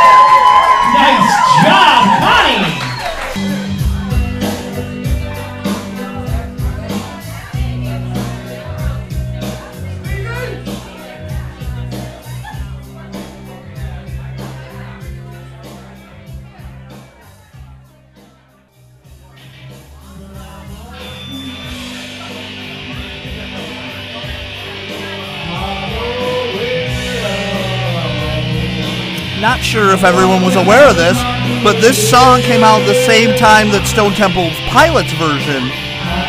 Not 29.49 29.64
sure 29.64 29.93
if 29.95 30.05
everyone 30.05 30.43
was 30.43 30.57
aware 30.57 30.90
of 30.90 30.97
this, 30.97 31.17
but 31.64 31.81
this 31.81 31.97
song 32.11 32.43
came 32.43 32.62
out 32.62 32.85
the 32.85 32.93
same 33.07 33.35
time 33.38 33.71
that 33.71 33.87
Stone 33.87 34.12
Temple 34.12 34.50
Pilots 34.69 35.11
version 35.17 35.73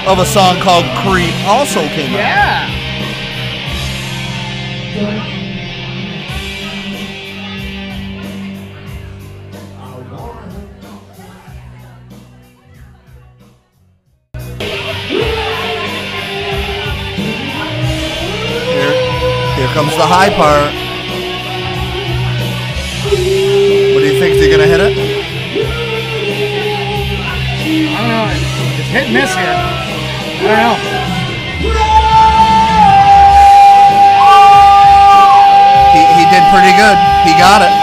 of 0.07 0.19
a 0.19 0.25
song 0.25 0.55
called 0.63 0.85
Creep 1.03 1.35
also 1.43 1.81
came 1.89 2.15
out. 2.15 2.23
Yeah. 2.23 2.69
Here, 18.71 18.95
here 19.59 19.67
comes 19.75 19.91
the 19.97 20.07
high 20.07 20.29
part. 20.38 20.78
What 23.09 24.01
do 24.01 24.05
you 24.05 24.19
think? 24.19 24.35
Is 24.35 24.41
he 24.41 24.51
gonna 24.51 24.67
hit 24.67 24.79
it? 24.81 24.93
I 24.93 25.01
don't 27.97 28.07
know. 28.07 28.29
It's 28.77 28.89
hit 28.89 29.05
and 29.05 29.13
miss 29.13 29.33
here. 29.33 29.49
I 29.49 30.45
don't 30.45 30.61
know. 30.61 30.77
He, 35.89 36.05
he 36.21 36.29
did 36.29 36.45
pretty 36.53 36.69
good. 36.77 36.97
He 37.25 37.33
got 37.33 37.63
it. 37.63 37.78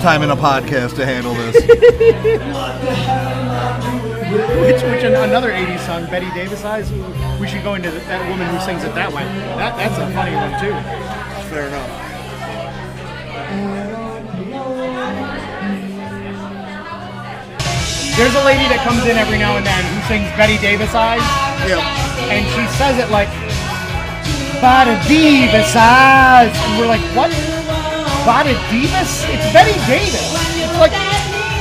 Time 0.00 0.22
in 0.22 0.30
a 0.30 0.36
podcast 0.36 0.96
to 0.96 1.04
handle 1.04 1.34
this. 1.34 1.54
Which, 4.60 4.82
which 4.82 5.02
an- 5.04 5.14
another 5.28 5.50
80s 5.50 5.80
song, 5.86 6.06
Bette 6.06 6.30
Davis 6.34 6.64
Eyes. 6.64 6.90
We 7.40 7.48
should 7.48 7.62
go 7.64 7.74
into 7.74 7.90
th- 7.90 8.04
that 8.04 8.26
woman 8.30 8.46
who 8.48 8.60
sings 8.64 8.84
it 8.84 8.94
that 8.94 9.12
way. 9.12 9.24
That, 9.58 9.76
that's 9.76 9.98
a 9.98 10.06
funny 10.14 10.36
one, 10.36 10.52
too. 10.60 10.72
Fair 11.50 11.66
enough. 11.66 11.90
There's 18.16 18.34
a 18.36 18.44
lady 18.44 18.68
that 18.68 18.84
comes 18.84 19.06
in 19.08 19.16
every 19.16 19.38
now 19.38 19.56
and 19.56 19.64
then 19.64 19.80
who 19.96 20.00
sings 20.04 20.28
Bette 20.36 20.60
Davis 20.60 20.92
Eyes, 20.92 21.24
Yeah. 21.64 21.80
and 22.28 22.44
she 22.52 22.64
says 22.76 23.00
it 23.00 23.08
like, 23.08 23.32
Bada 24.60 24.92
Davis 25.08 25.72
Eyes. 25.72 26.52
And 26.52 26.70
we're 26.76 26.90
like, 26.90 27.00
what? 27.16 27.32
Bada 28.30 28.54
Davis? 28.70 29.26
It's 29.26 29.42
Bette 29.50 29.74
Davis. 29.90 30.14
It's 30.54 30.78
like, 30.78 30.94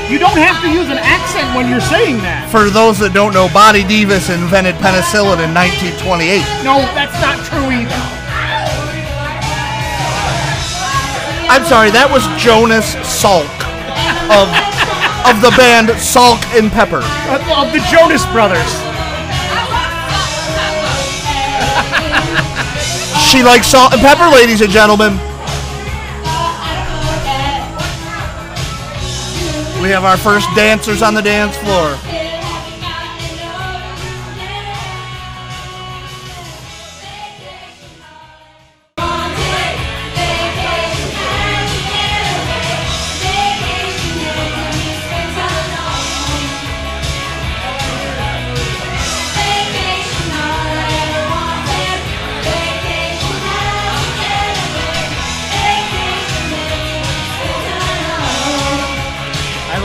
you 0.05 0.21
don't 0.21 0.37
have 0.37 0.61
to 0.61 0.69
use 0.69 0.85
an 0.93 1.01
accent 1.01 1.49
when 1.57 1.65
you're 1.65 1.81
saying 1.81 2.21
that. 2.21 2.45
For 2.53 2.69
those 2.69 3.01
that 3.01 3.09
don't 3.09 3.33
know, 3.33 3.49
Bonnie 3.49 3.81
Davis 3.81 4.29
invented 4.29 4.77
penicillin 4.77 5.41
in 5.41 5.49
1928. 5.49 6.45
No, 6.61 6.85
that's 6.93 7.17
not 7.25 7.41
true 7.41 7.73
either. 7.73 7.97
I'm 11.49 11.65
sorry, 11.65 11.89
that 11.89 12.05
was 12.05 12.21
Jonas 12.37 12.93
Salk 13.01 13.49
of 14.29 14.45
of 15.25 15.41
the 15.41 15.49
band 15.57 15.89
Salk 15.97 16.37
and 16.53 16.69
Pepper. 16.69 17.01
Of 17.33 17.41
of 17.49 17.73
the 17.73 17.81
Jonas 17.89 18.21
Brothers. 18.29 18.69
She 23.25 23.41
likes 23.41 23.65
salt 23.65 23.97
and 23.97 24.01
pepper, 24.05 24.29
ladies 24.29 24.61
and 24.61 24.69
gentlemen. 24.69 25.17
We 29.81 29.89
have 29.91 30.03
our 30.03 30.17
first 30.17 30.47
dancers 30.55 31.01
on 31.01 31.13
the 31.13 31.21
dance 31.21 31.55
floor. 31.57 32.08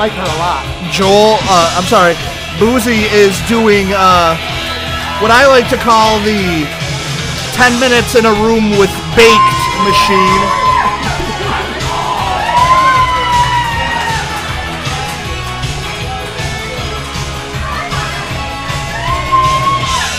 like 0.04 0.12
her 0.20 0.37
a 0.37 0.37
lot. 0.37 0.61
Joel, 0.92 1.40
uh, 1.49 1.80
I'm 1.80 1.88
sorry, 1.88 2.12
Boozy 2.61 3.08
is 3.08 3.40
doing 3.49 3.88
uh, 3.96 4.37
what 5.25 5.32
I 5.32 5.49
like 5.49 5.64
to 5.73 5.80
call 5.80 6.20
the 6.20 6.68
10 7.56 7.80
minutes 7.80 8.12
in 8.12 8.28
a 8.28 8.34
room 8.44 8.76
with 8.76 8.92
baked 9.16 9.61
machine. 9.80 10.44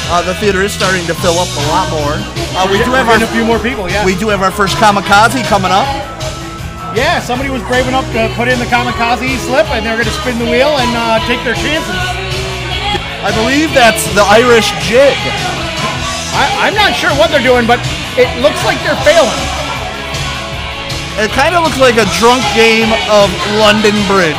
Uh, 0.10 0.26
the 0.26 0.34
theater 0.42 0.64
is 0.64 0.74
starting 0.74 1.06
to 1.06 1.14
fill 1.14 1.38
up 1.38 1.50
a 1.54 1.66
lot 1.70 1.92
more. 1.94 2.18
Uh, 2.58 2.66
we 2.72 2.82
do 2.82 2.90
have 2.90 3.06
our, 3.08 3.22
a 3.22 3.28
few 3.28 3.46
more 3.46 3.60
people. 3.60 3.88
Yeah, 3.88 4.04
we 4.04 4.16
do 4.16 4.30
have 4.30 4.42
our 4.42 4.50
first 4.52 4.78
kamikaze 4.78 5.46
coming 5.46 5.70
up 5.70 5.86
yeah. 6.96 7.20
Somebody 7.20 7.52
was 7.52 7.62
brave 7.68 7.88
enough 7.88 8.08
to 8.16 8.32
put 8.34 8.48
in 8.48 8.58
the 8.58 8.66
kamikaze 8.66 9.38
slip, 9.44 9.68
and 9.76 9.86
they're 9.86 10.00
going 10.00 10.10
to 10.10 10.18
spin 10.24 10.40
the 10.40 10.50
wheel 10.50 10.80
and 10.80 10.92
uh, 10.96 11.20
take 11.28 11.44
their 11.44 11.56
chances. 11.60 12.00
I 13.22 13.30
believe 13.36 13.76
that's 13.76 14.08
the 14.16 14.24
Irish 14.26 14.72
jig. 14.82 15.18
I, 16.36 16.68
I'm 16.68 16.76
not 16.76 16.96
sure 16.96 17.12
what 17.16 17.32
they're 17.32 17.44
doing, 17.44 17.68
but 17.68 17.80
it 18.16 18.30
looks 18.40 18.60
like 18.64 18.80
they're 18.84 19.00
failing. 19.04 19.42
It 21.18 21.32
kind 21.32 21.56
of 21.56 21.64
looks 21.64 21.80
like 21.80 21.96
a 21.96 22.08
drunk 22.20 22.44
game 22.54 22.92
of 23.08 23.32
London 23.56 23.96
Bridge. 24.12 24.36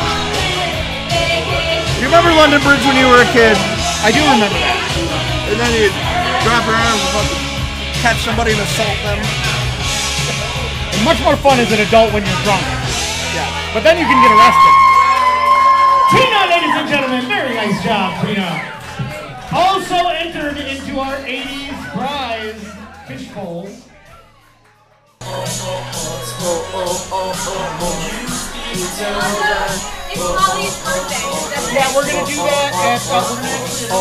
Do 1.97 1.99
you 1.99 2.09
remember 2.09 2.29
London 2.37 2.61
Bridge 2.61 2.85
when 2.85 2.95
you 2.95 3.09
were 3.09 3.25
a 3.25 3.29
kid? 3.33 3.57
I 4.05 4.13
do 4.13 4.21
remember 4.21 4.55
that. 4.61 4.77
And 5.49 5.57
then 5.57 5.73
you 5.73 5.89
drop 6.45 6.61
your 6.69 6.77
arms 6.77 7.01
and 7.17 7.27
catch 7.99 8.21
somebody 8.21 8.53
and 8.53 8.61
assault 8.61 8.97
them. 9.01 9.56
Much 11.05 11.21
more 11.23 11.37
fun 11.37 11.59
as 11.59 11.71
an 11.71 11.79
adult 11.79 12.11
when 12.13 12.23
you're 12.25 12.41
drunk. 12.43 12.61
Yeah. 13.33 13.47
But 13.73 13.83
then 13.83 13.97
you 13.97 14.05
can 14.05 14.19
get 14.23 14.31
arrested. 14.35 14.73
Tina, 16.11 16.39
ladies 16.51 16.75
and 16.75 16.87
gentlemen, 16.89 17.25
very 17.27 17.53
nice 17.55 17.83
job, 17.83 18.25
Tina. 18.25 18.73
Also 19.53 19.95
entered 20.09 20.57
into 20.57 20.99
our 20.99 21.15
80s 21.23 21.77
prize 21.93 22.61
fishbowl. 23.07 23.69
It's 28.89 30.23
Molly's 30.23 30.77
birthday. 30.83 31.75
Yeah, 31.75 31.95
we're 31.95 32.05
gonna 32.07 32.25
do 32.25 32.35
that 32.35 32.71
at. 32.73 33.01
Uh, 33.11 33.21
we're 33.29 33.35
gonna 33.35 33.59
actually- 33.59 33.97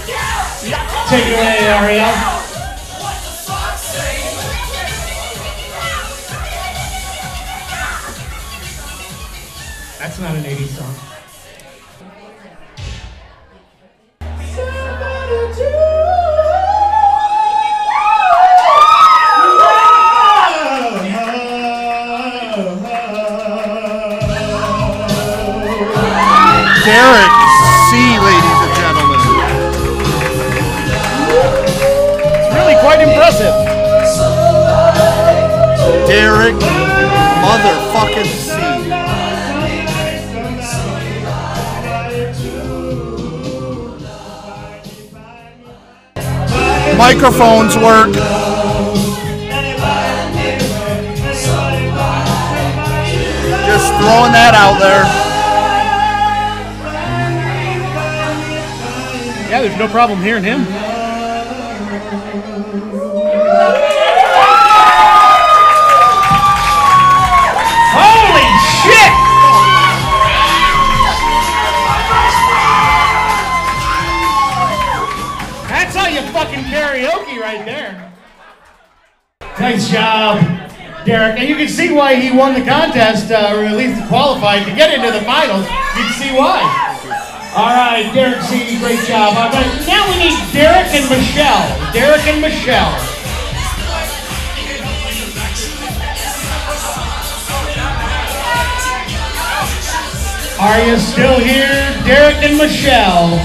Take 0.04 1.28
it 1.28 1.34
away, 1.34 1.58
Ariel. 1.62 2.12
That's 10.00 10.20
not 10.20 10.36
an 10.36 10.44
80s 10.44 10.68
song. 10.78 11.13
Derek 36.44 36.60
motherfucking 37.42 38.26
C. 38.26 38.52
Microphones 46.98 47.78
work. 47.78 48.14
Just 53.64 53.88
throwing 53.94 54.34
that 54.34 54.54
out 54.54 54.80
there. 54.80 55.06
Yeah, 59.50 59.62
there's 59.62 59.80
no 59.80 59.88
problem 59.88 60.22
hearing 60.22 60.44
him. 60.44 60.66
Shit! 68.84 69.12
That's 75.72 75.96
how 75.96 76.08
you 76.08 76.22
fucking 76.32 76.64
karaoke 76.68 77.40
right 77.40 77.64
there. 77.64 78.12
Nice 79.60 79.90
job, 79.90 80.42
Derek. 81.06 81.40
And 81.40 81.48
you 81.48 81.56
can 81.56 81.68
see 81.70 81.94
why 81.94 82.16
he 82.16 82.36
won 82.36 82.54
the 82.54 82.66
contest, 82.66 83.32
uh, 83.32 83.54
or 83.56 83.64
at 83.64 83.78
least 83.78 84.06
qualified 84.08 84.66
to 84.68 84.76
get 84.76 84.94
into 84.94 85.12
the 85.12 85.24
finals. 85.24 85.66
You 85.96 86.04
can 86.04 86.14
see 86.14 86.36
why. 86.36 86.60
All 87.56 87.70
right, 87.70 88.12
Derek 88.14 88.42
C, 88.42 88.80
great 88.80 89.00
job. 89.08 89.36
Now 89.86 90.10
we 90.10 90.18
need 90.18 90.38
Derek 90.52 90.92
and 90.92 91.08
Michelle. 91.08 91.94
Derek 91.94 92.26
and 92.28 92.42
Michelle. 92.42 93.13
Are 100.64 100.80
you 100.80 100.98
still 100.98 101.44
here, 101.44 101.92
Derek 102.08 102.40
and 102.40 102.58
Michelle? 102.58 103.36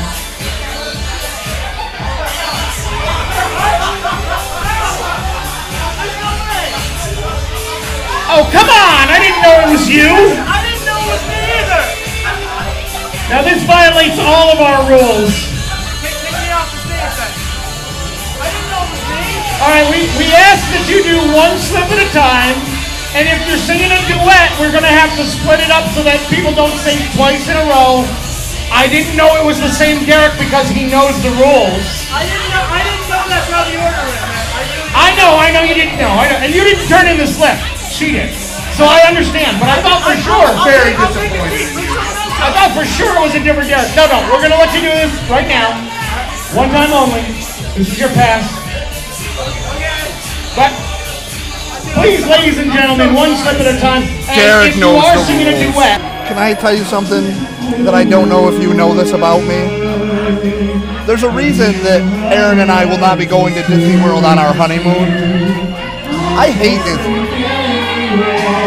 Oh, 8.31 8.47
come 8.55 8.71
on! 8.71 9.11
I 9.11 9.19
didn't 9.19 9.43
know 9.43 9.67
it 9.67 9.71
was 9.75 9.91
you! 9.91 10.07
I 10.07 10.63
didn't 10.63 10.87
know 10.87 10.95
it 10.95 11.11
was 11.11 11.27
me 11.27 11.43
either. 11.59 11.83
Now 13.35 13.43
this 13.43 13.67
violates 13.67 14.23
all 14.23 14.55
of 14.55 14.63
our 14.63 14.87
rules. 14.87 15.35
Take, 15.99 16.23
take 16.23 16.39
me 16.39 16.55
off 16.55 16.71
the 16.71 16.79
stage 16.87 17.19
then. 17.19 17.35
I 18.39 18.47
didn't 18.47 18.71
know 18.71 18.87
it 18.87 18.95
was 18.95 19.03
me. 19.11 19.43
Alright, 19.59 19.91
we, 19.91 20.07
we 20.23 20.31
ask 20.39 20.63
that 20.71 20.87
you 20.87 21.03
do 21.03 21.19
one 21.35 21.59
slip 21.59 21.91
at 21.91 21.99
a 21.99 22.07
time, 22.15 22.78
and 23.19 23.27
if 23.27 23.43
you're 23.51 23.59
singing 23.59 23.91
a 23.91 23.99
duet, 24.07 24.47
we're 24.63 24.71
gonna 24.71 24.87
have 24.87 25.11
to 25.19 25.27
split 25.27 25.59
it 25.59 25.75
up 25.75 25.91
so 25.91 26.07
that 26.07 26.23
people 26.31 26.55
don't 26.55 26.79
sing 26.79 27.03
twice 27.19 27.51
in 27.51 27.59
a 27.59 27.67
row. 27.67 28.07
I 28.71 28.87
didn't 28.87 29.19
know 29.19 29.35
it 29.35 29.43
was 29.43 29.59
the 29.59 29.75
same 29.75 30.07
Derek 30.07 30.39
because 30.39 30.71
he 30.71 30.87
knows 30.87 31.19
the 31.27 31.35
rules. 31.35 31.83
I 32.15 32.23
didn't 32.23 32.47
know. 32.55 32.63
I 32.63 32.81
didn't 32.87 33.11
know 33.11 33.23
that's 33.27 33.51
how 33.51 33.67
the 33.67 33.75
order 33.75 34.05
went. 34.07 34.23
I. 34.55 34.63
I 34.95 35.09
know, 35.19 35.35
I 35.35 35.51
know 35.51 35.67
you 35.67 35.75
didn't 35.75 35.99
know. 35.99 36.15
I 36.15 36.31
know. 36.31 36.39
And 36.47 36.55
you 36.55 36.63
didn't 36.63 36.87
turn 36.87 37.11
in 37.11 37.19
the 37.19 37.27
slip. 37.27 37.59
She 37.91 38.15
did. 38.15 38.31
So 38.79 38.87
I 38.87 39.03
understand, 39.11 39.59
but 39.59 39.67
I 39.67 39.83
thought 39.83 40.07
for 40.07 40.15
sure 40.23 40.47
very 40.63 40.95
I'll 40.95 41.11
disappointed. 41.11 41.59
seat. 41.59 41.75
Bring 41.75 41.91
someone 41.91 42.23
else 42.23 42.39
I 42.39 42.49
thought 42.55 42.71
for 42.71 42.87
sure 42.87 43.11
it 43.19 43.23
was 43.27 43.35
a 43.35 43.43
different 43.43 43.67
Derek. 43.67 43.91
No, 43.99 44.07
no, 44.07 44.23
we're 44.31 44.39
gonna 44.39 44.63
let 44.63 44.71
you 44.71 44.87
do 44.87 44.95
this 44.95 45.11
right 45.27 45.51
now. 45.51 45.75
One 46.55 46.71
time 46.71 46.95
only. 46.95 47.27
This 47.75 47.91
is 47.91 47.99
your 47.99 48.15
pass. 48.15 48.47
Okay. 49.75 50.07
But 50.55 50.71
please, 51.99 52.25
ladies 52.27 52.59
and 52.59 52.71
gentlemen, 52.71 53.13
one 53.15 53.35
step 53.37 53.59
at 53.59 53.75
a 53.75 53.79
time. 53.81 54.03
And 54.31 54.39
Derek 54.39 54.71
if 54.71 54.75
you 54.77 54.81
knows 54.83 55.03
are 55.03 55.17
the 55.19 55.25
singing 55.25 55.49
a 55.49 55.57
duet, 55.59 55.99
Can 56.31 56.39
I 56.39 56.55
tell 56.55 56.75
you 56.75 56.85
something 56.85 57.25
that 57.85 57.95
I 57.95 58.05
don't 58.05 58.29
know 58.29 58.49
if 58.49 58.63
you 58.63 58.73
know 58.73 58.95
this 58.95 59.13
about 59.13 59.43
me? 59.43 59.59
There's 61.07 61.25
a 61.25 61.31
reason 61.31 61.73
that 61.83 62.03
Aaron 62.31 62.61
and 62.61 62.71
I 62.71 62.85
will 62.85 62.99
not 62.99 63.19
be 63.19 63.27
going 63.27 63.55
to 63.55 63.63
Disney 63.67 63.99
World 64.05 64.25
on 64.25 64.39
our 64.39 64.55
honeymoon. 64.55 65.09
I 66.39 66.51
hate 66.55 66.79
Disney. 66.87 67.19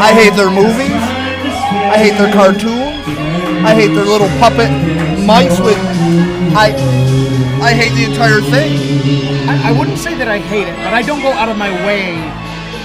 I 0.02 0.12
hate 0.12 0.36
their 0.36 0.52
movies. 0.52 0.91
I 0.91 1.98
hate 1.98 2.17
their 2.17 2.34
cartoons. 2.34 3.00
I 3.63 3.74
hate 3.76 3.94
their 3.94 4.06
little 4.06 4.30
puppet 4.44 4.72
mice 5.24 5.60
with. 5.60 5.80
I. 6.58 6.76
I 7.62 7.74
hate 7.76 7.94
the 7.94 8.12
entire 8.12 8.41
thing. 8.41 8.74
I, 9.48 9.70
I 9.70 9.72
wouldn't 9.78 10.00
say 10.00 10.15
that 10.15 10.28
I 10.28 10.39
hate 10.39 10.67
it, 10.67 10.76
but 10.78 10.96
I 10.96 11.04
don't 11.04 11.22
go 11.22 11.32
out 11.32 11.48
of 11.48 11.58
my 11.58 11.70
way 11.86 12.17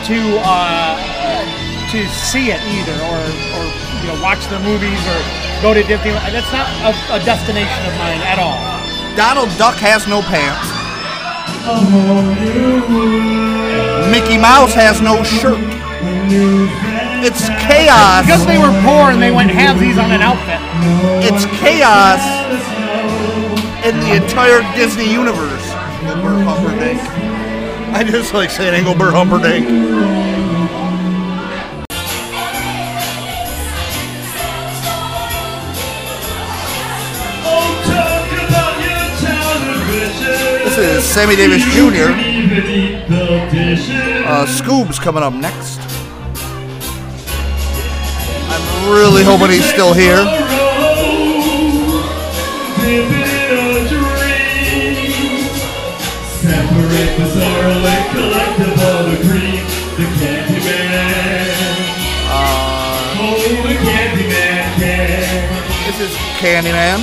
to 0.06 0.38
uh, 0.46 0.94
to 1.90 1.98
see 2.10 2.54
it 2.54 2.62
either, 2.62 2.94
or 3.10 3.18
or 3.58 3.64
you 3.98 4.06
know 4.06 4.18
watch 4.22 4.46
the 4.46 4.60
movies 4.62 5.02
or 5.10 5.18
go 5.62 5.74
to 5.74 5.82
Disney. 5.82 6.14
That's 6.30 6.52
not 6.54 6.70
a, 6.86 7.18
a 7.18 7.20
destination 7.26 7.82
of 7.86 7.92
mine 7.98 8.22
at 8.22 8.38
all. 8.38 8.62
Donald 9.16 9.50
Duck 9.58 9.74
has 9.82 10.06
no 10.06 10.22
pants. 10.22 10.70
Mickey 14.12 14.38
Mouse 14.38 14.74
has 14.74 15.00
no 15.00 15.24
shirt. 15.24 15.58
It's 17.26 17.48
chaos. 17.66 18.24
Because 18.24 18.46
they 18.46 18.58
were 18.58 18.70
poor 18.86 19.10
and 19.10 19.20
they 19.20 19.32
went 19.32 19.50
halvesies 19.50 19.98
on 19.98 20.12
an 20.12 20.22
outfit. 20.22 20.62
It's 21.26 21.46
chaos 21.58 22.22
in 23.84 23.98
the 23.98 24.22
entire 24.22 24.62
Disney 24.76 25.10
universe. 25.10 25.66
Engelbert 26.06 26.44
Humperdinck. 26.46 27.15
I 27.96 28.04
just 28.04 28.34
like 28.34 28.50
saying 28.50 28.74
Engelbert 28.74 29.12
Humperdinck. 29.12 29.66
This 40.62 40.76
is 40.76 41.04
Sammy 41.06 41.36
Davis 41.36 41.62
Jr. 41.72 42.12
Uh, 44.28 44.44
Scoob's 44.44 44.98
coming 44.98 45.22
up 45.22 45.32
next. 45.32 45.80
I'm 48.50 48.92
really 48.92 49.24
hoping 49.24 49.48
he's 49.48 49.64
still 49.64 49.94
here. 49.94 50.22
operate 56.76 57.16
bizarrely, 57.16 57.96
collectible 58.12 59.00
the 59.08 59.16
cream, 59.24 59.64
the 59.96 60.06
candy 60.18 60.60
man. 60.60 61.48
Uh, 62.28 63.16
oh, 63.18 63.40
the 63.66 63.74
candy 63.74 64.26
man 64.28 64.64
can. 64.78 65.56
This 65.86 66.00
is 66.00 66.12
The 66.16 66.32
candy 66.42 66.72
man 66.72 66.96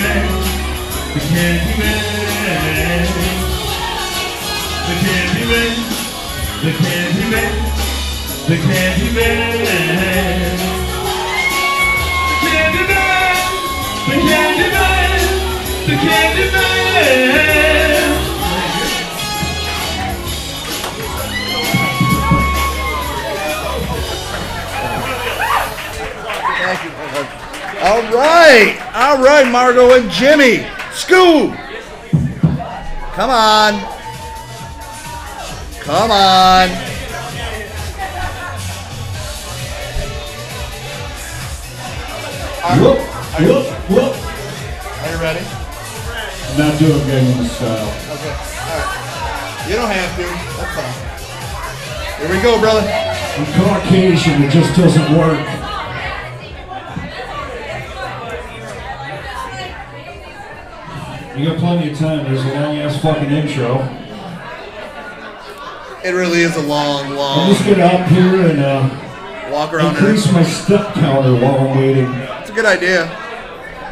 the. 0.00 0.54
The 1.14 1.20
Candyman. 1.20 2.03
candy 6.76 7.30
man, 7.30 7.54
the 8.48 8.56
candy 8.56 9.08
man, 9.14 9.64
the 12.42 12.48
candy 12.50 12.82
man, 12.88 13.36
the 14.08 14.16
candy 14.26 14.68
man, 14.70 15.20
the 15.86 15.94
candy 15.96 16.46
man. 16.52 17.14
All 27.82 28.02
right, 28.12 28.80
all 28.94 29.18
right, 29.22 29.46
Margo 29.46 29.92
and 29.94 30.10
Jimmy, 30.10 30.66
scoo! 30.90 31.54
Come 33.14 33.30
on. 33.30 33.93
Come 35.84 36.10
on. 36.10 36.70
Are, 42.64 42.80
Whoop, 42.80 42.98
whoop, 43.44 43.66
whoop. 43.90 44.14
Are 45.02 45.10
you 45.10 45.18
ready? 45.20 45.44
I'm 45.44 46.58
not 46.58 46.78
doing 46.78 47.00
Gangnam 47.04 47.48
style. 47.48 47.76
Uh, 47.76 48.14
okay. 48.14 48.32
All 48.32 48.78
right. 48.80 49.68
You 49.68 49.76
don't 49.76 49.90
have 49.90 50.16
to. 50.16 50.24
That's 50.56 50.72
fine. 50.74 52.20
Here 52.20 52.30
we 52.34 52.40
go, 52.42 52.58
brother. 52.58 52.80
I'm 52.80 53.44
Caucasian, 53.52 54.42
it 54.44 54.50
just 54.50 54.74
doesn't 54.74 55.18
work. 55.18 55.38
You 61.36 61.44
got 61.50 61.58
plenty 61.58 61.90
of 61.90 61.98
time. 61.98 62.24
There's 62.24 62.42
a 62.42 62.54
long 62.54 62.78
ass 62.78 63.02
fucking 63.02 63.30
intro. 63.30 64.03
It 66.04 66.10
really 66.10 66.40
is 66.40 66.54
a 66.56 66.60
long, 66.60 67.14
long. 67.14 67.38
I'll 67.38 67.46
long 67.46 67.54
just 67.54 67.64
get 67.64 67.80
up 67.80 68.06
here 68.08 68.46
and 68.50 68.60
uh, 68.60 69.50
walk 69.50 69.72
around. 69.72 69.96
increase 69.96 70.24
Here. 70.24 70.34
my 70.34 70.42
step 70.42 70.92
counter 70.92 71.32
while 71.34 71.58
I'm 71.60 71.78
waiting. 71.78 72.12
It's 72.40 72.50
a 72.50 72.52
good 72.52 72.66
idea. 72.66 73.04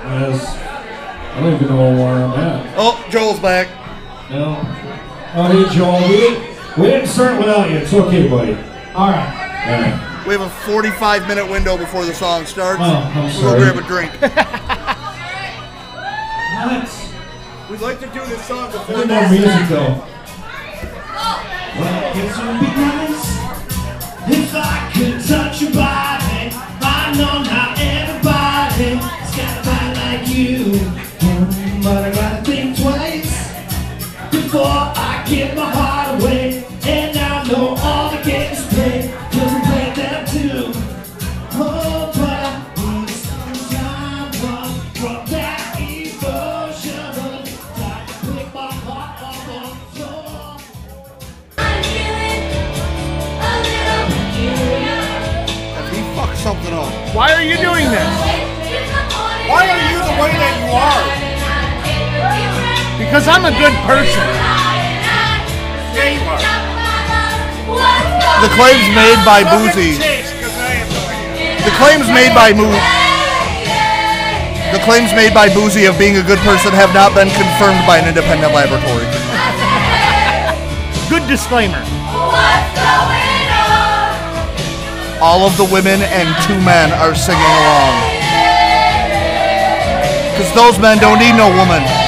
As 0.04 0.44
I 0.44 1.40
don't 1.40 1.54
even 1.54 1.68
know 1.68 1.94
where 1.94 2.24
I'm 2.24 2.38
at. 2.38 2.74
Oh, 2.76 3.02
Joel's 3.08 3.40
back. 3.40 3.68
No. 4.30 4.60
Oh, 5.34 5.64
hey, 5.64 5.74
Joel. 5.74 6.06
We 6.06 6.16
didn't, 6.18 6.78
we 6.78 6.86
didn't 6.88 7.08
start 7.08 7.38
without 7.38 7.70
you. 7.70 7.78
It's 7.78 7.94
okay, 7.94 8.28
buddy. 8.28 8.52
All 8.94 9.08
right. 9.08 9.64
All 9.66 9.80
right. 9.80 10.26
We 10.26 10.34
have 10.34 10.42
a 10.42 10.50
45 10.70 11.26
minute 11.26 11.48
window 11.48 11.78
before 11.78 12.04
the 12.04 12.12
song 12.12 12.44
starts. 12.44 12.82
Oh, 12.84 13.10
I'm 13.14 13.42
we'll 13.42 13.56
grab 13.56 13.76
a 13.76 13.86
drink. 13.86 14.12
What? 16.62 17.10
We'd 17.70 17.80
like 17.80 17.98
to 18.00 18.06
do 18.06 18.24
this 18.26 18.44
song 18.46 18.70
before 18.70 18.96
Look 18.98 19.04
at 19.06 19.08
that 19.08 19.30
music, 19.32 19.68
though. 19.68 20.11
Well, 21.74 22.16
it 22.16 22.36
would 22.36 22.60
be 22.60 22.66
nice 22.66 23.24
if 24.28 24.54
I 24.54 24.90
could 24.94 25.24
touch 25.26 25.62
your 25.62 25.72
body. 25.72 26.52
I 26.82 27.14
know 27.16 27.42
not 27.42 27.78
Why 57.12 57.28
are 57.36 57.44
you 57.44 57.60
doing 57.60 57.92
this? 57.92 58.12
Why 59.44 59.68
are 59.68 59.84
you 59.84 60.00
the 60.00 60.16
way 60.16 60.32
that 60.32 60.54
you 60.64 60.72
are? 60.72 61.04
Because 62.96 63.28
I'm 63.28 63.44
a 63.44 63.52
good 63.52 63.76
person. 63.84 64.24
The 68.40 68.48
claims 68.56 68.88
made 68.96 69.20
by 69.28 69.44
Boozy. 69.44 70.00
The 71.60 71.74
claims 71.76 72.08
made 72.08 72.32
by 72.32 72.56
Moo. 72.56 72.72
The 74.72 74.80
claims 74.80 75.12
made 75.12 75.36
by 75.36 75.52
Boozy 75.52 75.84
of 75.84 76.00
being 76.00 76.16
a 76.16 76.24
good 76.24 76.40
person 76.48 76.72
have 76.72 76.96
not 76.96 77.12
been 77.12 77.28
confirmed 77.28 77.84
by 77.84 78.00
an 78.00 78.08
independent 78.08 78.56
laboratory. 78.56 79.04
Good 81.12 81.28
disclaimer. 81.28 81.84
All 85.22 85.46
of 85.46 85.56
the 85.56 85.62
women 85.62 86.02
and 86.02 86.34
two 86.42 86.58
men 86.66 86.90
are 86.90 87.14
singing 87.14 87.40
along. 87.40 87.94
Because 90.32 90.52
those 90.52 90.80
men 90.80 90.98
don't 90.98 91.20
need 91.20 91.36
no 91.36 91.46
woman. 91.46 92.01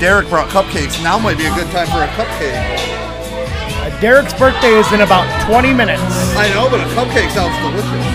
Derek 0.00 0.30
brought 0.30 0.48
cupcakes. 0.48 0.96
Now 1.04 1.18
might 1.18 1.36
be 1.36 1.44
a 1.44 1.52
good 1.52 1.68
time 1.68 1.84
for 1.92 2.00
a 2.00 2.08
cupcake. 2.16 2.56
Uh, 2.56 4.00
Derek's 4.00 4.32
birthday 4.32 4.72
is 4.72 4.90
in 4.96 5.02
about 5.02 5.28
20 5.44 5.74
minutes. 5.74 6.00
I 6.40 6.48
know, 6.56 6.72
but 6.72 6.80
a 6.80 6.88
cupcake 6.96 7.28
sounds 7.28 7.52
delicious. 7.60 8.06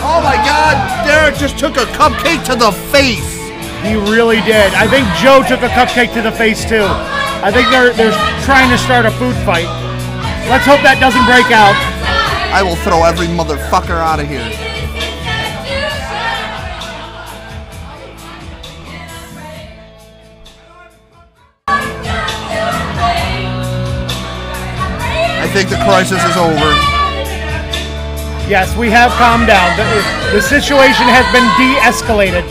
Oh 0.00 0.24
my 0.24 0.40
god, 0.40 0.80
Derek 1.04 1.36
just 1.36 1.58
took 1.58 1.76
a 1.76 1.84
cupcake 2.00 2.48
to 2.48 2.56
the 2.56 2.72
face. 2.88 3.28
He 3.84 3.92
really 3.92 4.40
did. 4.40 4.72
I 4.72 4.88
think 4.88 5.04
Joe 5.20 5.44
took 5.44 5.60
a 5.60 5.68
cupcake 5.76 6.14
to 6.14 6.22
the 6.22 6.32
face 6.32 6.64
too. 6.64 6.88
I 7.44 7.52
think 7.52 7.68
they're 7.68 7.92
they're 7.92 8.16
trying 8.48 8.70
to 8.70 8.78
start 8.78 9.04
a 9.04 9.10
food 9.20 9.36
fight. 9.44 9.68
Let's 10.48 10.64
hope 10.64 10.80
that 10.80 10.96
doesn't 10.96 11.28
break 11.28 11.52
out. 11.52 11.76
I 12.56 12.62
will 12.64 12.76
throw 12.76 13.04
every 13.04 13.28
motherfucker 13.28 14.00
out 14.00 14.18
of 14.18 14.26
here. 14.28 14.65
The 25.76 25.84
crisis 25.84 26.22
is 26.24 26.36
over. 26.36 26.70
Yes, 28.48 28.76
we 28.76 28.90
have 28.90 29.10
calmed 29.12 29.46
down. 29.46 29.76
The, 29.76 30.36
the 30.36 30.42
situation 30.42 31.06
has 31.08 31.26
been 31.32 31.46
de-escalated. 31.58 32.44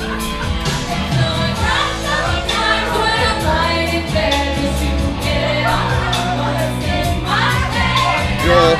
Joel, 8.43 8.77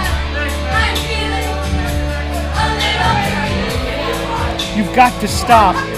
You've 4.76 4.96
got 4.96 5.20
to 5.22 5.28
stop. 5.28 5.95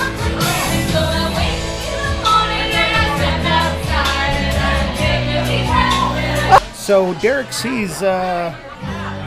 So 6.88 7.13
Derek 7.15 7.52
C's 7.52 8.02
uh, 8.02 8.56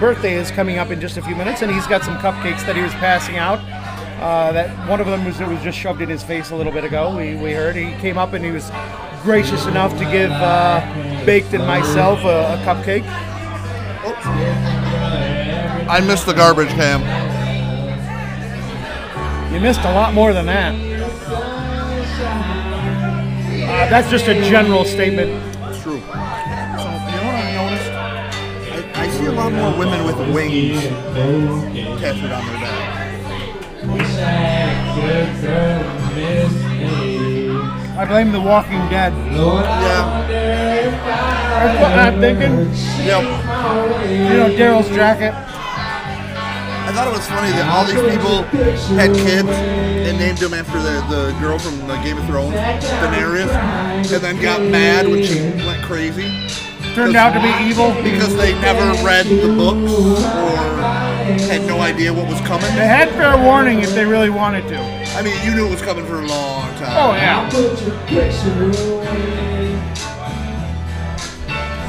birthday 0.01 0.33
is 0.33 0.51
coming 0.51 0.79
up 0.79 0.91
in 0.91 0.99
just 0.99 1.19
a 1.19 1.23
few 1.23 1.37
minutes, 1.37 1.61
and 1.61 1.71
he's 1.71 1.87
got 1.87 2.03
some 2.03 2.17
cupcakes 2.17 2.65
that 2.65 2.75
he 2.75 2.81
was 2.81 2.95
passing 2.95 3.37
out. 3.37 3.59
Uh, 4.19 4.51
that 4.53 4.89
one 4.89 4.99
of 4.99 5.07
them 5.07 5.27
was 5.27 5.39
it 5.41 5.47
was 5.47 5.61
just 5.63 5.77
shoved 5.77 6.01
in 6.01 6.09
his 6.09 6.23
face 6.23 6.53
a 6.53 6.57
little 6.57 6.73
bit 6.73 6.85
ago. 6.85 7.15
We, 7.15 7.35
we 7.35 7.53
heard 7.53 7.77
he 7.77 7.93
came 8.01 8.17
up 8.17 8.33
and 8.33 8.43
he 8.43 8.51
was 8.51 8.71
gracious 9.23 9.67
enough 9.67 9.93
to 9.99 10.07
give 10.07 10.31
uh, 10.31 10.81
Baked 11.27 11.53
and 11.53 11.67
myself 11.67 12.21
a, 12.21 12.55
a 12.55 12.65
cupcake. 12.65 13.05
I 15.87 16.01
missed 16.01 16.25
the 16.25 16.33
garbage 16.33 16.71
can. 16.71 17.03
You 19.53 19.61
missed 19.61 19.81
a 19.81 19.93
lot 19.93 20.15
more 20.15 20.33
than 20.33 20.47
that. 20.47 20.75
Uh, 23.69 23.91
that's 23.91 24.09
just 24.09 24.29
a 24.29 24.49
general 24.49 24.87
statement. 24.87 25.50
Lot 29.51 29.71
more 29.71 29.79
women 29.79 30.05
with 30.05 30.17
wings 30.35 30.83
tattooed 32.01 32.33
on 32.33 32.47
their 32.47 32.61
back. 32.61 32.91
I 37.99 38.05
blame 38.07 38.33
The 38.33 38.41
Walking 38.41 38.79
Dead. 38.89 39.13
Yeah. 39.13 40.27
That's 41.61 41.81
what 41.81 41.93
I'm 41.93 42.21
thinking. 42.21 42.71
Yep. 43.05 43.23
You 44.09 44.37
know, 44.37 44.49
Daryl's 44.57 44.89
jacket. 44.89 45.35
I 45.35 46.93
thought 46.93 47.09
it 47.09 47.13
was 47.13 47.27
funny 47.29 47.51
that 47.53 47.69
all 47.69 47.85
these 47.85 48.01
people 48.11 48.43
had 48.97 49.15
kids 49.15 49.49
and 49.49 50.19
named 50.19 50.39
them 50.39 50.55
after 50.55 50.79
the, 50.81 51.05
the 51.09 51.39
girl 51.39 51.59
from 51.59 51.79
the 51.87 51.97
Game 52.03 52.19
of 52.19 52.25
Thrones, 52.27 52.55
Daenerys, 52.55 53.51
and 53.51 54.07
then 54.07 54.41
got 54.41 54.63
mad 54.63 55.07
when 55.07 55.23
she 55.23 55.41
went 55.65 55.83
crazy 55.83 56.70
Turned 56.95 57.17
out 57.17 57.33
to 57.35 57.41
be 57.41 57.53
evil. 57.69 57.91
because 58.03 58.37
they 58.37 58.53
never 58.61 58.93
read 59.05 59.27
the 59.27 59.55
books 59.57 59.93
or 59.93 60.61
had 61.51 61.67
no 61.67 61.81
idea 61.81 62.13
what 62.13 62.29
was 62.29 62.41
coming. 62.41 62.67
They 62.75 62.87
had 62.87 63.11
fair 63.11 63.37
warning 63.37 63.81
if 63.81 63.95
they 63.95 64.05
really 64.05 64.31
wanted 64.31 64.67
to. 64.69 64.79
I 65.17 65.23
mean, 65.23 65.37
you 65.45 65.55
knew 65.55 65.67
it 65.67 65.71
was 65.71 65.83
coming 65.83 66.05
for 66.07 66.21
a 66.21 66.27
long 66.27 66.69
time. 66.75 66.97
Oh, 66.97 67.15
yeah. 67.15 67.49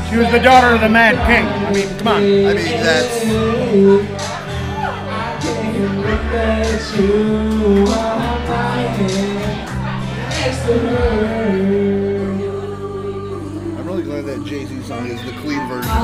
She 0.09 0.17
was 0.17 0.31
the 0.31 0.39
daughter 0.39 0.75
of 0.75 0.81
the 0.81 0.89
Mad 0.89 1.15
King. 1.25 1.47
I 1.47 1.71
mean, 1.73 1.97
come 1.97 2.07
on. 2.07 2.21
I 2.21 2.53
mean, 2.53 2.83
that's. 2.83 3.25
I'm 10.63 11.80
song 14.91 15.07
is 15.07 15.23
the 15.23 15.31
clean 15.39 15.63
version. 15.71 15.87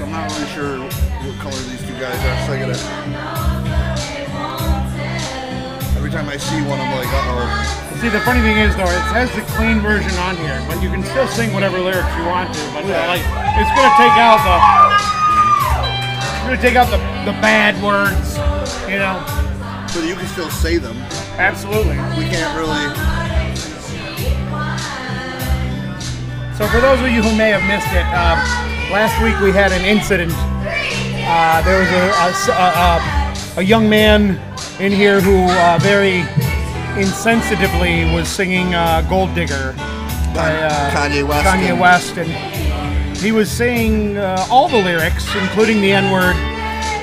I'm 0.00 0.08
not 0.08 0.32
really 0.32 0.48
sure 0.56 0.80
what 0.80 1.36
color 1.44 1.60
these 1.68 1.84
two 1.84 1.92
guys 2.00 2.16
are 2.16 2.38
singing 2.48 2.72
it. 2.72 2.80
Every 5.92 6.08
time 6.08 6.32
I 6.32 6.38
see 6.38 6.56
one, 6.64 6.80
I'm 6.80 6.88
like, 6.96 7.12
uh 7.12 7.36
oh. 7.36 8.00
See, 8.00 8.08
the 8.08 8.24
funny 8.24 8.40
thing 8.40 8.56
is, 8.56 8.74
though, 8.76 8.88
it 8.88 9.04
has 9.12 9.28
the 9.36 9.42
clean 9.60 9.80
version 9.80 10.16
on 10.24 10.40
here, 10.40 10.56
but 10.66 10.80
you 10.82 10.88
can 10.88 11.04
still 11.04 11.28
sing 11.28 11.52
whatever 11.52 11.78
lyrics 11.78 12.08
you 12.16 12.24
want 12.24 12.48
to. 12.48 12.60
But 12.72 12.88
uh, 12.88 13.12
like, 13.12 13.20
it's 13.60 13.72
gonna 13.76 13.92
take 14.00 14.16
out 14.16 14.40
the, 14.40 14.56
it's 16.16 16.48
gonna 16.48 16.62
take 16.64 16.76
out 16.80 16.88
the 16.88 16.96
the 17.28 17.36
bad 17.44 17.76
words, 17.84 18.40
you 18.88 18.96
know. 18.96 19.20
But 19.92 20.08
you 20.08 20.16
can 20.16 20.26
still 20.28 20.48
say 20.48 20.78
them. 20.78 20.96
Absolutely. 21.36 22.00
We 22.16 22.24
can't 22.32 22.56
really. 22.56 23.31
So 26.62 26.68
for 26.68 26.80
those 26.80 27.00
of 27.00 27.08
you 27.08 27.20
who 27.20 27.36
may 27.36 27.50
have 27.50 27.66
missed 27.66 27.90
it, 27.90 28.06
um, 28.14 28.38
last 28.94 29.20
week 29.20 29.34
we 29.40 29.50
had 29.50 29.72
an 29.72 29.84
incident. 29.84 30.30
Uh, 31.26 31.60
there 31.62 31.80
was 31.80 31.90
a 31.90 33.58
a 33.58 33.64
young 33.64 33.90
man 33.90 34.38
in 34.78 34.92
here 34.92 35.20
who 35.20 35.42
uh, 35.42 35.80
very 35.82 36.20
insensitively 36.94 38.14
was 38.14 38.28
singing 38.28 38.76
uh, 38.76 39.04
"Gold 39.10 39.34
Digger" 39.34 39.72
by 40.36 40.54
uh, 40.54 40.90
Kanye 40.92 41.26
West. 41.26 41.48
Kanye 41.48 41.76
West, 41.76 42.16
and 42.16 43.16
he 43.16 43.32
was 43.32 43.50
saying 43.50 44.16
uh, 44.16 44.46
all 44.48 44.68
the 44.68 44.80
lyrics, 44.80 45.26
including 45.34 45.80
the 45.80 45.90
N-word. 45.90 46.36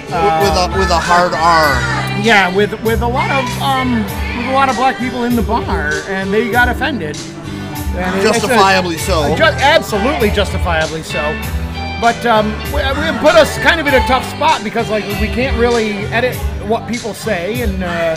with 0.08 0.56
a 0.56 0.80
with 0.80 0.90
a 0.90 1.00
hard 1.04 1.34
R. 1.34 2.24
Yeah, 2.24 2.56
with 2.56 2.82
with 2.82 3.02
a 3.02 3.08
lot 3.10 3.30
of 3.30 3.62
um, 3.62 4.04
with 4.38 4.48
a 4.48 4.54
lot 4.54 4.70
of 4.70 4.78
black 4.78 4.98
people 4.98 5.26
in 5.26 5.36
the 5.36 5.44
bar, 5.44 5.92
and 6.08 6.32
they 6.34 6.50
got 6.50 6.70
offended. 6.70 7.18
And 7.96 8.16
it's 8.18 8.26
a- 8.26 8.32
Justifiably 8.40 8.98
so. 8.98 9.36
Ju- 9.36 9.44
absolutely 9.44 10.30
justifiably 10.32 11.04
so. 11.04 11.20
But 12.02 12.24
um, 12.26 12.52
we- 12.74 12.80
it 12.82 13.20
put 13.20 13.36
us 13.36 13.58
kind 13.60 13.80
of 13.82 13.88
in 13.88 13.94
a 13.94 14.00
tough 14.08 14.24
spot 14.30 14.64
because 14.64 14.90
like 14.90 15.04
we 15.20 15.28
can't 15.28 15.58
really 15.58 15.94
edit 16.14 16.36
what 16.68 16.88
people 16.88 17.14
say, 17.14 17.62
and 17.62 17.84
uh, 17.84 18.16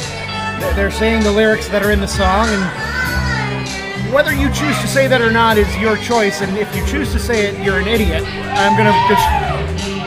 they're- 0.76 0.90
saying 0.90 1.22
the 1.24 1.32
lyrics 1.32 1.66
that 1.68 1.82
are 1.82 1.90
in 1.90 2.00
the 2.00 2.06
song, 2.06 2.46
and 2.48 4.12
whether 4.14 4.32
you 4.32 4.48
choose 4.52 4.78
to 4.82 4.87
say 4.87 5.08
that 5.08 5.20
or 5.22 5.32
not 5.32 5.56
is 5.58 5.66
your 5.78 5.96
choice. 5.96 6.42
And 6.42 6.56
if 6.58 6.68
you 6.76 6.85
choose 6.87 7.11
to 7.12 7.18
say 7.18 7.46
it, 7.46 7.64
you're 7.64 7.78
an 7.78 7.88
idiot. 7.88 8.22
I'm 8.54 8.76
gonna 8.76 8.92
just 9.08 9.26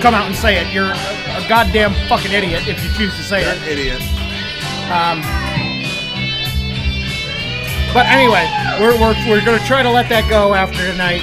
come 0.01 0.13
out 0.13 0.28
and 0.28 0.36
say 0.36 0.58
it. 0.58 0.71
You're 0.73 0.91
a 0.93 1.45
goddamn 1.49 1.93
fucking 2.08 2.32
idiot 2.32 2.67
if 2.67 2.82
you 2.84 2.89
choose 2.93 3.15
to 3.17 3.23
say 3.23 3.41
it. 3.43 3.58
Idiot. 3.67 3.99
But 7.95 8.08
anyway, 8.08 8.43
we're, 8.77 8.99
we're, 8.99 9.15
we're 9.25 9.45
going 9.45 9.58
to 9.58 9.65
try 9.65 9.81
to 9.81 9.89
let 9.89 10.10
that 10.10 10.29
go 10.29 10.53
after 10.53 10.79
tonight. 10.91 11.21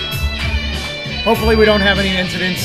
Hopefully, 1.20 1.54
we 1.54 1.66
don't 1.66 1.82
have 1.82 1.98
any 1.98 2.16
incidents. 2.16 2.64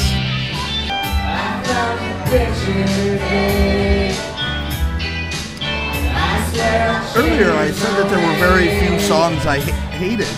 Earlier, 7.18 7.52
I 7.52 7.70
said 7.72 7.98
that 8.00 8.08
there 8.10 8.26
were 8.26 8.40
very 8.40 8.80
few 8.80 8.98
songs 8.98 9.46
I 9.46 9.60
hated 9.60 10.32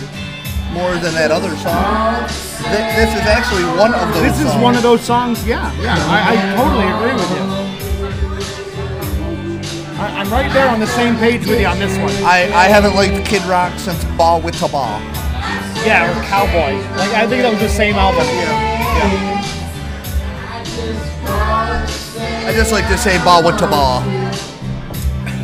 more 0.73 0.97
than 0.97 1.13
that 1.13 1.29
other 1.29 1.55
song. 1.57 2.25
Th- 2.73 2.89
this 2.97 3.13
is 3.13 3.21
actually 3.29 3.65
one 3.77 3.93
of 3.93 4.11
those. 4.15 4.23
This 4.23 4.41
is 4.41 4.49
songs. 4.49 4.63
one 4.63 4.75
of 4.75 4.81
those 4.81 5.01
songs, 5.01 5.45
yeah, 5.45 5.71
yeah, 5.79 5.93
I, 6.09 6.33
I 6.33 6.55
totally 6.57 6.89
agree 6.89 7.13
with 7.13 7.29
you. 7.37 7.58
I, 9.99 10.21
I'm 10.21 10.31
right 10.31 10.49
there 10.53 10.69
on 10.69 10.79
the 10.79 10.87
same 10.87 11.17
page 11.17 11.45
with 11.45 11.59
you 11.59 11.67
on 11.67 11.77
this 11.77 11.97
one. 11.97 12.09
I, 12.23 12.49
I 12.55 12.69
haven't 12.69 12.95
liked 12.95 13.25
Kid 13.27 13.43
Rock 13.43 13.77
since 13.77 14.01
Bawitdaba. 14.15 15.01
Yeah, 15.85 16.07
or 16.07 16.13
Cowboy. 16.23 16.79
Like 16.95 17.11
I 17.11 17.27
think 17.27 17.43
that 17.43 17.51
was 17.51 17.59
the 17.59 17.67
same 17.67 17.95
album. 17.95 18.23
Here. 18.23 18.47
I 22.47 22.53
just 22.55 22.71
like 22.71 22.87
to 22.87 22.97
say 22.97 23.17
Bawitdaba. 23.17 23.99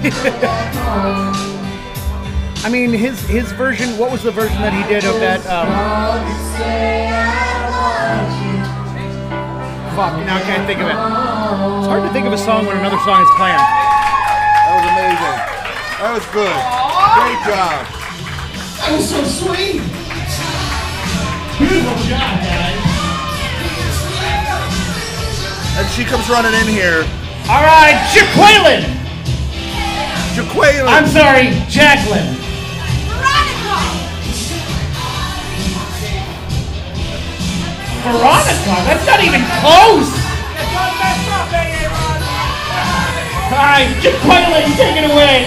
I 2.64 2.70
mean, 2.70 2.92
his 2.92 3.20
his 3.28 3.52
version. 3.52 3.98
What 3.98 4.10
was 4.10 4.24
the 4.24 4.32
version 4.32 4.62
that 4.62 4.72
he 4.72 4.84
did 4.88 5.04
of 5.04 5.20
that? 5.20 5.46
Um, 5.52 5.68
fuck, 9.96 10.16
now 10.26 10.38
I 10.38 10.42
can't 10.42 10.66
think 10.66 10.80
of 10.80 10.88
it. 10.88 10.96
It's 10.96 11.88
hard 11.88 12.04
to 12.04 12.10
think 12.14 12.26
of 12.26 12.32
a 12.32 12.38
song 12.38 12.66
when 12.66 12.78
another 12.78 13.00
song 13.04 13.22
is 13.22 13.30
playing. 13.36 13.60
That 15.06 15.14
was 15.14 15.22
amazing. 15.22 15.46
That 16.02 16.18
was 16.18 16.26
good. 16.34 16.50
Great 17.14 17.38
job. 17.46 17.86
That 18.82 18.90
was 18.98 19.06
so 19.06 19.22
sweet. 19.22 19.78
Beautiful 21.62 21.94
job, 22.10 22.42
guys. 22.42 22.82
And 25.78 25.86
she 25.94 26.06
comes 26.06 26.26
running 26.26 26.58
in 26.58 26.66
here. 26.66 27.06
All 27.54 27.62
right, 27.62 28.02
Jaqueline. 28.18 28.90
Jaqueline. 30.34 30.90
I'm 30.90 31.06
sorry, 31.06 31.54
Jacqueline. 31.70 32.42
Veronica. 33.06 33.78
Veronica. 38.10 38.74
That's 38.90 39.06
not 39.06 39.22
even 39.22 39.46
close. 39.62 40.10
All 43.46 43.52
right, 43.52 43.88
Jaqueline, 44.02 44.76
take 44.76 44.98
it 44.98 45.12
away. 45.12 45.46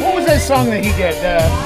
What 0.00 0.14
was 0.16 0.26
that 0.26 0.42
song 0.46 0.66
that 0.66 0.84
he 0.84 0.92
did? 0.92 1.14
Uh, 1.24 1.61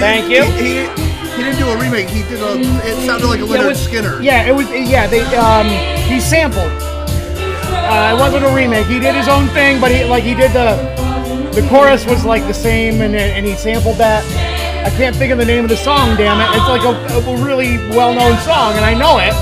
He- 0.00 0.06
Thank 0.06 0.30
you. 0.30 0.44
He, 0.56 0.86
he, 0.86 1.36
he 1.36 1.42
didn't 1.44 1.58
do 1.58 1.68
a 1.68 1.76
remake. 1.78 2.08
He 2.08 2.22
did 2.22 2.40
a. 2.40 2.58
It 2.88 3.06
sounded 3.06 3.26
like 3.28 3.40
a 3.40 3.46
yeah, 3.46 3.66
was- 3.66 3.82
Skinner. 3.84 4.20
Yeah, 4.20 4.46
it 4.46 4.54
was. 4.54 4.68
Yeah, 4.70 5.06
they 5.06 5.20
um, 5.36 5.66
he 6.08 6.20
sampled. 6.20 6.72
Uh, 6.72 8.14
it 8.16 8.20
wasn't 8.20 8.44
a 8.44 8.54
remake. 8.54 8.86
He 8.86 8.98
did 8.98 9.14
his 9.14 9.28
own 9.28 9.48
thing, 9.48 9.80
but 9.80 9.90
he 9.90 10.04
like 10.04 10.22
he 10.24 10.34
did 10.34 10.52
the 10.52 10.76
the 11.54 11.66
chorus 11.68 12.06
was 12.06 12.24
like 12.24 12.46
the 12.46 12.54
same, 12.54 13.00
and 13.00 13.14
and 13.14 13.44
he 13.46 13.54
sampled 13.56 13.96
that. 13.98 14.24
I 14.86 14.90
can't 14.96 15.14
think 15.14 15.32
of 15.32 15.38
the 15.38 15.44
name 15.44 15.64
of 15.64 15.70
the 15.70 15.76
song. 15.76 16.16
Damn 16.16 16.40
it! 16.40 16.56
It's 16.56 16.68
like 16.68 16.82
a, 16.84 17.30
a 17.30 17.44
really 17.44 17.76
well-known 17.96 18.38
song, 18.38 18.72
and 18.74 18.84
I 18.84 18.94
know 18.94 19.18
it. 19.18 19.34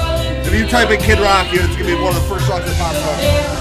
If 0.47 0.55
you 0.55 0.67
type 0.67 0.91
in 0.91 0.99
Kid 0.99 1.21
Rock, 1.21 1.47
it's 1.53 1.75
gonna 1.77 1.85
be 1.87 1.95
one 1.95 2.17
of 2.17 2.23
the 2.23 2.29
first 2.29 2.47
songs 2.47 2.65
that 2.65 2.77
pops 2.79 2.99
up. 2.99 3.58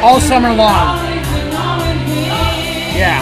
All 0.00 0.20
summer 0.20 0.54
long. 0.54 1.04
Yeah. 2.94 3.20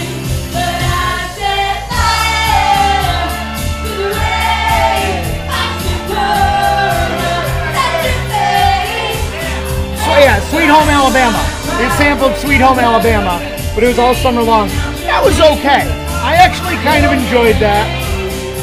So 10.05 10.13
yeah, 10.21 10.39
Sweet 10.51 10.69
Home 10.69 10.89
Alabama. 10.89 11.41
It 11.81 11.91
sampled 11.97 12.37
Sweet 12.37 12.61
Home 12.61 12.79
Alabama, 12.79 13.41
but 13.75 13.83
it 13.83 13.89
was 13.89 13.99
all 13.99 14.15
summer 14.15 14.43
long. 14.43 14.69
That 15.09 15.23
was 15.25 15.41
okay. 15.41 15.89
I 16.21 16.37
actually 16.37 16.77
kind 16.85 17.07
of 17.07 17.13
enjoyed 17.13 17.57
that 17.57 17.89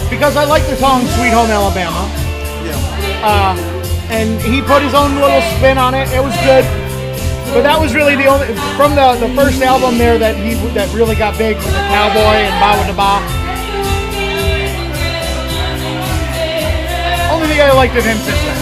because 0.09 0.37
I 0.37 0.45
like 0.45 0.63
the 0.67 0.75
song 0.75 1.01
Sweet 1.17 1.33
Home 1.33 1.49
Alabama. 1.49 2.07
Uh, 3.25 3.57
and 4.11 4.39
he 4.39 4.61
put 4.61 4.83
his 4.83 4.93
own 4.93 5.15
little 5.15 5.41
spin 5.57 5.79
on 5.79 5.95
it. 5.95 6.07
It 6.09 6.21
was 6.23 6.35
good. 6.45 6.82
But 7.53 7.61
that 7.61 7.77
was 7.79 7.93
really 7.93 8.15
the 8.15 8.25
only 8.25 8.47
from 8.73 8.95
the, 8.97 9.13
the 9.21 9.29
first 9.35 9.61
album 9.61 9.99
there 9.99 10.17
that 10.17 10.35
he 10.35 10.55
that 10.73 10.89
really 10.89 11.13
got 11.13 11.37
big 11.37 11.55
was 11.55 11.69
the 11.69 11.85
Cowboy 11.93 12.49
and 12.49 12.55
Bawitdaba. 12.57 13.21
Only 17.29 17.45
thing 17.45 17.61
I 17.61 17.69
liked 17.77 17.93
of 17.93 18.03
him 18.03 18.17
since 18.17 18.41
then. 18.41 18.57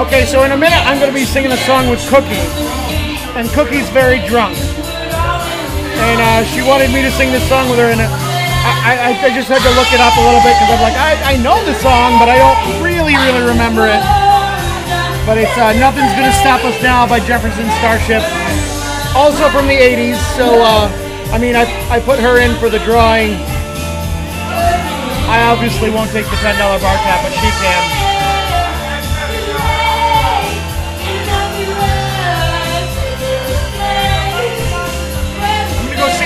Okay, 0.00 0.24
so 0.24 0.44
in 0.44 0.52
a 0.52 0.56
minute 0.56 0.80
I'm 0.88 0.98
gonna 0.98 1.12
be 1.12 1.26
singing 1.26 1.52
a 1.52 1.60
song 1.68 1.90
with 1.90 2.00
Cookie, 2.08 2.40
and 3.36 3.46
Cookie's 3.50 3.90
very 3.90 4.24
drunk, 4.26 4.56
and 4.56 6.18
uh, 6.24 6.42
she 6.48 6.62
wanted 6.62 6.88
me 6.88 7.02
to 7.02 7.10
sing 7.10 7.32
this 7.32 7.46
song 7.50 7.68
with 7.68 7.78
her, 7.78 7.92
and 7.92 8.00
I, 8.00 8.21
I, 8.82 9.14
I 9.14 9.30
just 9.30 9.46
had 9.46 9.62
to 9.62 9.72
look 9.78 9.90
it 9.94 10.02
up 10.02 10.10
a 10.18 10.22
little 10.26 10.42
bit 10.42 10.58
because 10.58 10.74
I'm 10.74 10.82
like 10.82 10.98
I, 10.98 11.34
I 11.34 11.34
know 11.38 11.54
the 11.62 11.74
song, 11.78 12.18
but 12.18 12.26
I 12.26 12.34
don't 12.34 12.82
really 12.82 13.14
really 13.14 13.46
remember 13.46 13.86
it. 13.86 14.02
But 15.22 15.38
it's 15.38 15.54
uh, 15.54 15.70
"Nothing's 15.78 16.10
Gonna 16.18 16.34
Stop 16.42 16.66
Us 16.66 16.74
Now" 16.82 17.06
by 17.06 17.22
Jefferson 17.22 17.70
Starship, 17.78 18.26
also 19.14 19.46
from 19.54 19.70
the 19.70 19.78
'80s. 19.78 20.18
So 20.34 20.66
uh, 20.66 20.90
I 21.30 21.38
mean 21.38 21.54
I 21.54 21.70
I 21.94 22.02
put 22.02 22.18
her 22.18 22.42
in 22.42 22.58
for 22.58 22.66
the 22.66 22.82
drawing. 22.82 23.38
I 25.30 25.46
obviously 25.46 25.88
won't 25.94 26.10
take 26.10 26.26
the 26.26 26.38
ten 26.42 26.58
dollar 26.58 26.82
bar 26.82 26.98
tab, 27.06 27.22
but 27.22 27.32
she 27.38 27.50
can. 27.62 28.02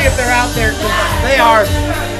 If 0.06 0.16
they're 0.16 0.30
out 0.30 0.54
there 0.54 0.70
'cause 0.70 1.22
they 1.22 1.38
are. 1.40 2.15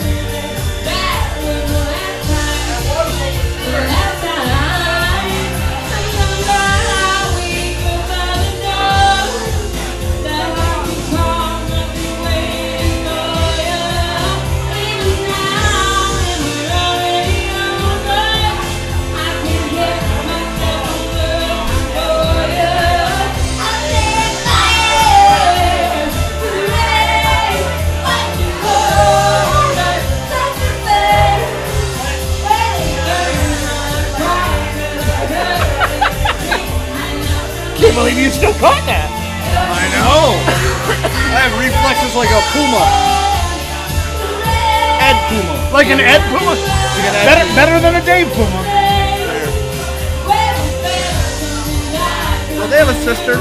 Still 38.37 38.53
caught 38.61 38.85
that. 38.85 39.09
I 39.09 39.89
know. 39.97 40.37
I 41.33 41.49
have 41.49 41.57
reflexes 41.57 42.13
like 42.13 42.29
a 42.29 42.43
puma. 42.53 42.85
Ed 45.01 45.17
Puma. 45.33 45.57
Like 45.73 45.89
an 45.89 46.05
Ed 46.05 46.21
Puma. 46.29 46.53
Like 46.53 47.09
an 47.09 47.17
Ed 47.17 47.25
Better, 47.25 47.47
better 47.57 47.77
than 47.81 47.97
a 47.97 48.05
Dave 48.05 48.29
Puma. 48.37 48.61
Well, 52.61 52.69
they 52.69 52.77
have 52.77 52.93
a 52.93 52.99
sister. 53.01 53.41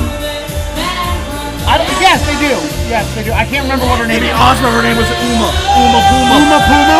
I 1.67 1.75
don't, 1.75 1.91
yes, 1.99 2.23
they 2.23 2.39
do. 2.39 2.55
Yes, 2.88 3.03
they 3.19 3.27
do. 3.27 3.36
I 3.36 3.43
can't 3.43 3.67
remember 3.67 3.84
what 3.91 3.99
her 3.99 4.08
name 4.08 4.23
Maybe 4.23 4.31
is. 4.31 4.39
Ozma. 4.39 4.71
Her 4.71 4.86
name 4.86 4.95
was 4.95 5.12
Uma. 5.12 5.51
Uma 5.75 5.99
Puma. 6.08 6.39
Uma 6.39 6.60
Puma. 6.71 6.99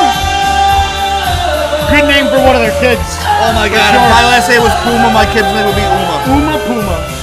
Good 1.88 2.12
name 2.12 2.28
for 2.28 2.44
one 2.44 2.60
of 2.60 2.64
their 2.66 2.76
kids. 2.84 3.08
Oh 3.40 3.56
my 3.56 3.72
God! 3.72 3.96
If 3.96 4.04
my 4.12 4.26
last 4.28 4.52
name 4.52 4.66
was 4.66 4.74
Puma, 4.84 5.16
my 5.16 5.24
kid's 5.32 5.48
name 5.56 5.64
would 5.64 5.80
be 5.80 5.86
Uma. 5.86 6.16
Uma 6.28 6.60
Puma. 6.68 7.15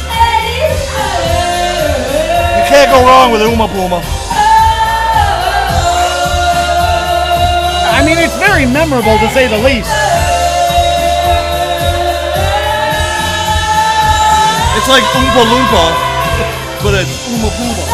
Go 2.92 3.00
wrong 3.08 3.32
with 3.32 3.40
Uma 3.40 3.64
Puma. 3.72 4.04
I 7.88 8.04
mean, 8.04 8.20
it's 8.20 8.36
very 8.36 8.68
memorable 8.68 9.16
to 9.16 9.28
say 9.32 9.48
the 9.48 9.56
least. 9.56 9.88
It's 14.76 14.88
like 14.92 15.00
Oompa 15.16 15.40
Loompa, 15.40 15.84
but 16.84 16.92
it's 17.00 17.16
Uma 17.32 17.48
Puma. 17.56 17.84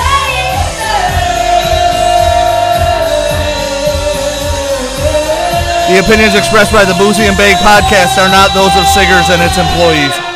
The 5.94 6.02
opinions 6.02 6.34
expressed 6.34 6.72
by 6.72 6.84
the 6.84 6.98
Boozy 6.98 7.22
and 7.22 7.36
Bake 7.38 7.56
podcast 7.62 8.18
are 8.18 8.28
not 8.28 8.50
those 8.52 8.74
of 8.74 8.82
Singers 8.90 9.30
and 9.30 9.38
its 9.46 9.62
employees. 9.62 10.27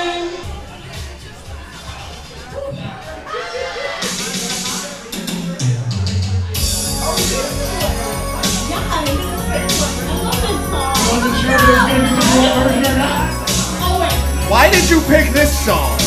You 15.03 15.09
pick 15.09 15.33
this 15.33 15.51
song? 15.65 15.99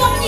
Look 0.00 0.22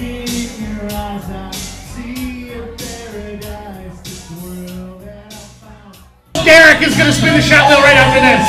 in 0.00 0.28
your 0.60 0.84
eyes, 0.92 1.24
I 1.24 1.50
see 1.52 2.50
a 2.50 2.66
paradise. 2.76 4.00
This 4.02 4.30
world 4.42 5.00
that 5.02 5.32
I 5.32 5.36
found. 5.64 6.44
Derek 6.44 6.82
is 6.82 6.94
going 6.96 7.06
to 7.06 7.14
spin 7.14 7.34
the 7.34 7.40
shot 7.40 7.68
wheel 7.70 7.80
right 7.80 7.96
after 7.96 8.20
this. 8.20 8.46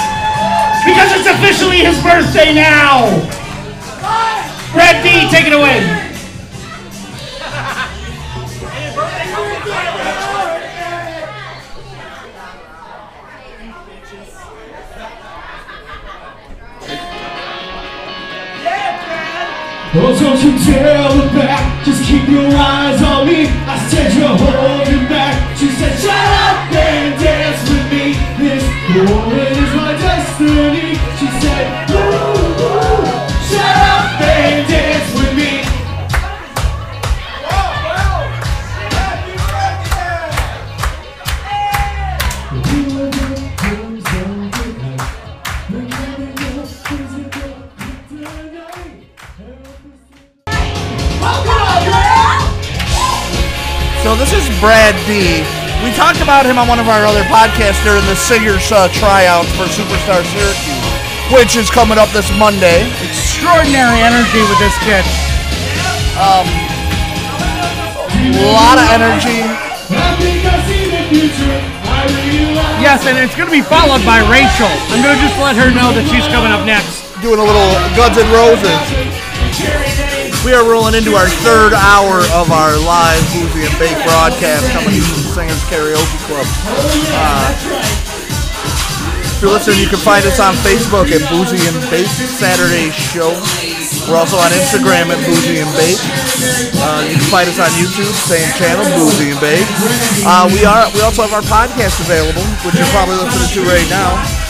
Because 0.83 1.11
it's 1.19 1.27
officially 1.27 1.79
his 1.85 2.01
birthday 2.03 2.53
now. 2.53 3.07
Brad 4.73 5.01
D, 5.03 5.29
take 5.29 5.47
it 5.47 5.53
away. 5.53 6.06
Oh, 19.99 20.13
don't 20.13 20.37
you 20.43 20.53
dare 20.63 21.09
look 21.09 21.33
back, 21.33 21.83
just 21.83 22.05
keep 22.05 22.29
your 22.29 22.45
eyes 22.53 23.01
on 23.01 23.25
me. 23.25 23.49
I 23.65 23.81
said 23.89 24.13
you're 24.13 24.29
holding 24.29 25.09
back. 25.09 25.57
She 25.57 25.69
said, 25.69 25.97
shut 25.97 26.13
up 26.13 26.71
and 26.71 27.19
dance 27.19 27.67
with 27.67 27.89
me. 27.89 28.13
This 28.37 28.63
moment 28.93 29.57
is 29.57 29.73
my 29.73 29.97
destiny. 29.97 30.93
She 31.17 31.27
said, 31.41 31.89
ooh, 31.89 31.97
ooh, 31.97 33.09
shut 33.49 33.75
up 33.89 34.21
and 34.21 34.66
is 54.37 54.45
Brad 54.61 54.93
D. 55.09 55.41
We 55.81 55.89
talked 55.97 56.21
about 56.21 56.45
him 56.45 56.61
on 56.61 56.67
one 56.69 56.77
of 56.77 56.87
our 56.87 57.05
other 57.05 57.25
podcasts 57.25 57.81
during 57.81 58.05
the 58.05 58.15
Singers 58.15 58.69
uh, 58.71 58.87
tryouts 58.93 59.49
for 59.57 59.65
Superstar 59.65 60.21
Syracuse. 60.21 60.87
which 61.33 61.57
is 61.57 61.69
coming 61.69 61.97
up 61.97 62.09
this 62.15 62.29
Monday. 62.37 62.87
Extraordinary 63.03 63.99
energy 63.99 64.41
with 64.47 64.59
this 64.63 64.77
kid. 64.85 65.03
A 66.17 66.45
lot 68.53 68.79
of 68.79 68.87
energy. 68.95 69.43
I 69.43 70.15
think 70.19 70.45
I 70.45 70.55
see 70.69 70.87
the 70.87 71.01
future. 71.11 71.57
I 71.83 72.07
realize. 72.31 72.79
Yes, 72.79 73.05
and 73.07 73.17
it's 73.17 73.35
going 73.35 73.49
to 73.49 73.55
be 73.55 73.65
followed 73.65 74.03
by 74.07 74.23
Rachel. 74.31 74.71
I'm 74.91 75.03
going 75.03 75.15
to 75.15 75.21
just 75.21 75.37
let 75.39 75.55
her 75.59 75.69
know 75.71 75.91
that 75.93 76.05
she's 76.07 76.27
coming 76.31 76.51
up 76.51 76.63
next. 76.65 77.03
Doing 77.21 77.39
a 77.39 77.45
little 77.45 77.71
Guns 77.97 78.15
and 78.15 78.29
Roses. 78.31 80.06
We 80.47 80.55
are 80.55 80.63
rolling 80.63 80.95
into 80.95 81.11
our 81.11 81.27
third 81.43 81.75
hour 81.75 82.23
of 82.39 82.47
our 82.55 82.71
live 82.87 83.19
Boozy 83.35 83.67
and 83.67 83.75
Bake 83.75 83.99
broadcast 84.07 84.63
coming 84.71 84.95
to 84.95 85.03
from 85.03 85.43
Singers 85.43 85.59
Karaoke 85.67 86.19
Club. 86.23 86.47
Uh, 87.11 87.51
if 89.27 89.43
you're 89.43 89.51
listening, 89.51 89.83
you 89.83 89.91
can 89.91 89.99
find 89.99 90.23
us 90.23 90.39
on 90.39 90.55
Facebook 90.63 91.11
at 91.11 91.19
Boozy 91.27 91.59
and 91.67 91.75
Bake 91.91 92.07
Saturday 92.07 92.95
Show. 92.95 93.35
We're 94.07 94.15
also 94.15 94.39
on 94.39 94.47
Instagram 94.55 95.11
at 95.11 95.19
Boozy 95.27 95.59
and 95.59 95.67
Bake. 95.75 95.99
Uh, 96.79 97.03
you 97.03 97.19
can 97.19 97.27
find 97.27 97.51
us 97.51 97.59
on 97.59 97.67
YouTube, 97.75 98.07
same 98.07 98.47
channel, 98.55 98.87
Boozy 98.95 99.35
and 99.35 99.41
Bake. 99.43 99.67
Uh, 100.23 100.47
we 100.47 100.63
are. 100.63 100.87
We 100.95 101.03
also 101.03 101.27
have 101.27 101.35
our 101.35 101.43
podcast 101.43 101.99
available, 102.07 102.47
which 102.63 102.79
you're 102.79 102.87
probably 102.95 103.19
listening 103.19 103.51
to 103.51 103.67
right 103.67 103.89
now. 103.91 104.46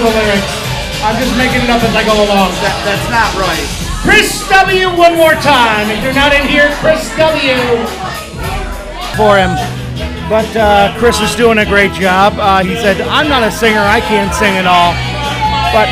the 0.06 0.14
lyrics. 0.22 0.54
I'm 1.02 1.18
just 1.18 1.34
making 1.34 1.66
it 1.66 1.70
up 1.74 1.82
as 1.82 1.94
I 1.98 2.06
go 2.06 2.14
along. 2.14 2.54
That, 2.62 2.78
that's 2.86 3.10
not 3.10 3.34
right. 3.42 3.66
Chris 4.06 4.46
W. 4.54 4.94
one 4.94 5.18
more 5.18 5.34
time. 5.42 5.90
If 5.90 6.06
you're 6.06 6.14
not 6.14 6.30
in 6.30 6.46
here, 6.46 6.70
Chris 6.78 7.10
W. 7.18 7.58
for 9.18 9.34
him. 9.34 9.58
But 10.30 10.50
uh, 10.54 10.94
Chris 11.02 11.18
is 11.22 11.34
doing 11.34 11.58
a 11.58 11.66
great 11.66 11.94
job. 11.98 12.38
Uh, 12.38 12.62
he 12.62 12.78
said, 12.78 13.02
I'm 13.10 13.30
not 13.30 13.42
a 13.42 13.50
singer, 13.50 13.82
I 13.82 14.02
can't 14.02 14.34
sing 14.34 14.58
at 14.62 14.70
all. 14.70 14.94
But 15.74 15.90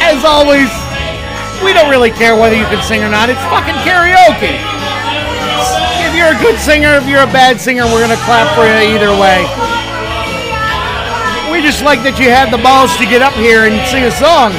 as 0.00 0.24
always, 0.24 0.72
we 1.60 1.76
don't 1.76 1.92
really 1.92 2.12
care 2.12 2.36
whether 2.36 2.56
you 2.56 2.68
can 2.72 2.80
sing 2.84 3.04
or 3.04 3.12
not. 3.12 3.28
It's 3.28 3.40
fucking 3.52 3.76
karaoke. 3.84 4.56
If 6.08 6.16
you're 6.16 6.32
a 6.32 6.40
good 6.40 6.56
singer, 6.60 6.96
if 6.96 7.04
you're 7.04 7.24
a 7.24 7.32
bad 7.36 7.60
singer, 7.60 7.84
we're 7.84 8.00
going 8.00 8.16
to 8.16 8.24
clap 8.24 8.48
for 8.56 8.64
you 8.64 8.96
either 8.96 9.12
way. 9.12 9.44
We 11.50 11.62
just 11.62 11.82
like 11.82 12.02
that 12.04 12.20
you 12.20 12.28
had 12.30 12.52
the 12.52 12.62
balls 12.62 12.94
to 12.98 13.04
get 13.04 13.22
up 13.22 13.32
here 13.32 13.64
and 13.64 13.80
sing 13.88 14.04
a 14.04 14.12
song. 14.12 14.52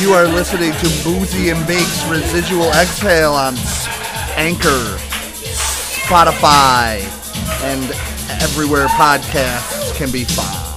You 0.00 0.12
are 0.12 0.28
listening 0.28 0.72
to 0.72 0.88
Boozy 1.02 1.48
and 1.48 1.66
Bake's 1.66 2.04
Residual 2.08 2.70
Exhale 2.72 3.32
on 3.32 3.56
Anchor, 4.36 4.98
Spotify, 6.04 7.00
and 7.64 7.90
everywhere 8.42 8.86
podcasts 8.88 9.83
can 9.94 10.10
be 10.10 10.24
found. 10.24 10.74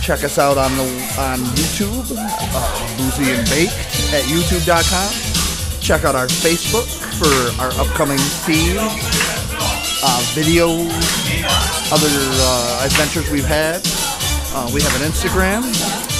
Check 0.00 0.24
us 0.24 0.38
out 0.38 0.56
on 0.56 0.72
the 0.76 0.84
on 1.20 1.38
YouTube, 1.56 2.04
uh, 2.16 2.96
Boozy 2.96 3.32
and 3.32 3.44
Bake 3.48 3.72
at 4.12 4.24
YouTube.com. 4.28 5.10
Check 5.80 6.04
out 6.04 6.14
our 6.14 6.26
Facebook 6.26 6.88
for 7.20 7.32
our 7.60 7.72
upcoming 7.80 8.18
theme, 8.48 8.76
uh, 8.80 10.20
videos, 10.32 10.88
other 11.92 12.08
uh, 12.08 12.84
adventures 12.84 13.30
we've 13.30 13.44
had. 13.44 13.80
Uh, 14.56 14.70
we 14.72 14.80
have 14.80 14.94
an 15.00 15.08
Instagram, 15.08 15.64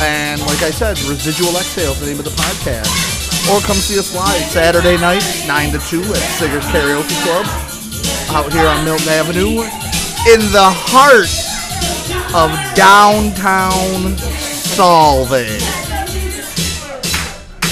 and 0.00 0.40
like 0.42 0.62
I 0.62 0.70
said, 0.70 1.00
Residual 1.08 1.56
Exhale 1.56 1.92
is 1.92 2.00
the 2.00 2.06
name 2.06 2.18
of 2.18 2.24
the 2.24 2.36
podcast. 2.36 2.88
Or 3.52 3.60
come 3.60 3.76
see 3.76 3.98
us 3.98 4.14
live 4.14 4.40
Saturday 4.48 4.96
night, 4.96 5.24
9 5.46 5.72
to 5.72 5.78
2 5.78 6.00
at 6.00 6.24
Singers 6.40 6.64
Karaoke 6.66 7.16
Club 7.22 7.46
out 8.30 8.52
here 8.52 8.66
on 8.66 8.84
Milton 8.84 9.08
Avenue 9.08 9.83
in 10.26 10.40
the 10.52 10.70
heart 10.72 11.28
of 12.32 12.48
downtown 12.74 14.16
Solvay. 14.72 15.60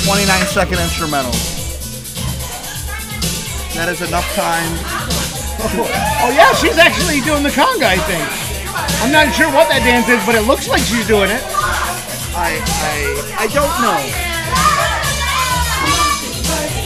29 0.04 0.46
second 0.46 0.78
instrumental. 0.78 1.32
That 3.72 3.88
is 3.88 4.02
enough 4.02 4.28
time. 4.36 4.68
Oh, 5.64 6.30
yeah, 6.36 6.52
she's 6.52 6.76
actually 6.76 7.22
doing 7.22 7.42
the 7.42 7.48
conga, 7.48 7.88
I 7.88 7.96
think. 7.96 8.28
I'm 9.00 9.10
not 9.10 9.32
sure 9.34 9.48
what 9.48 9.68
that 9.70 9.80
dance 9.80 10.08
is, 10.08 10.20
but 10.26 10.34
it 10.34 10.46
looks 10.46 10.68
like 10.68 10.82
she's 10.82 11.06
doing 11.06 11.30
it. 11.30 11.40
I 12.36 12.60
I 12.60 13.44
I 13.44 13.46
don't 13.48 13.80
know. 13.80 14.31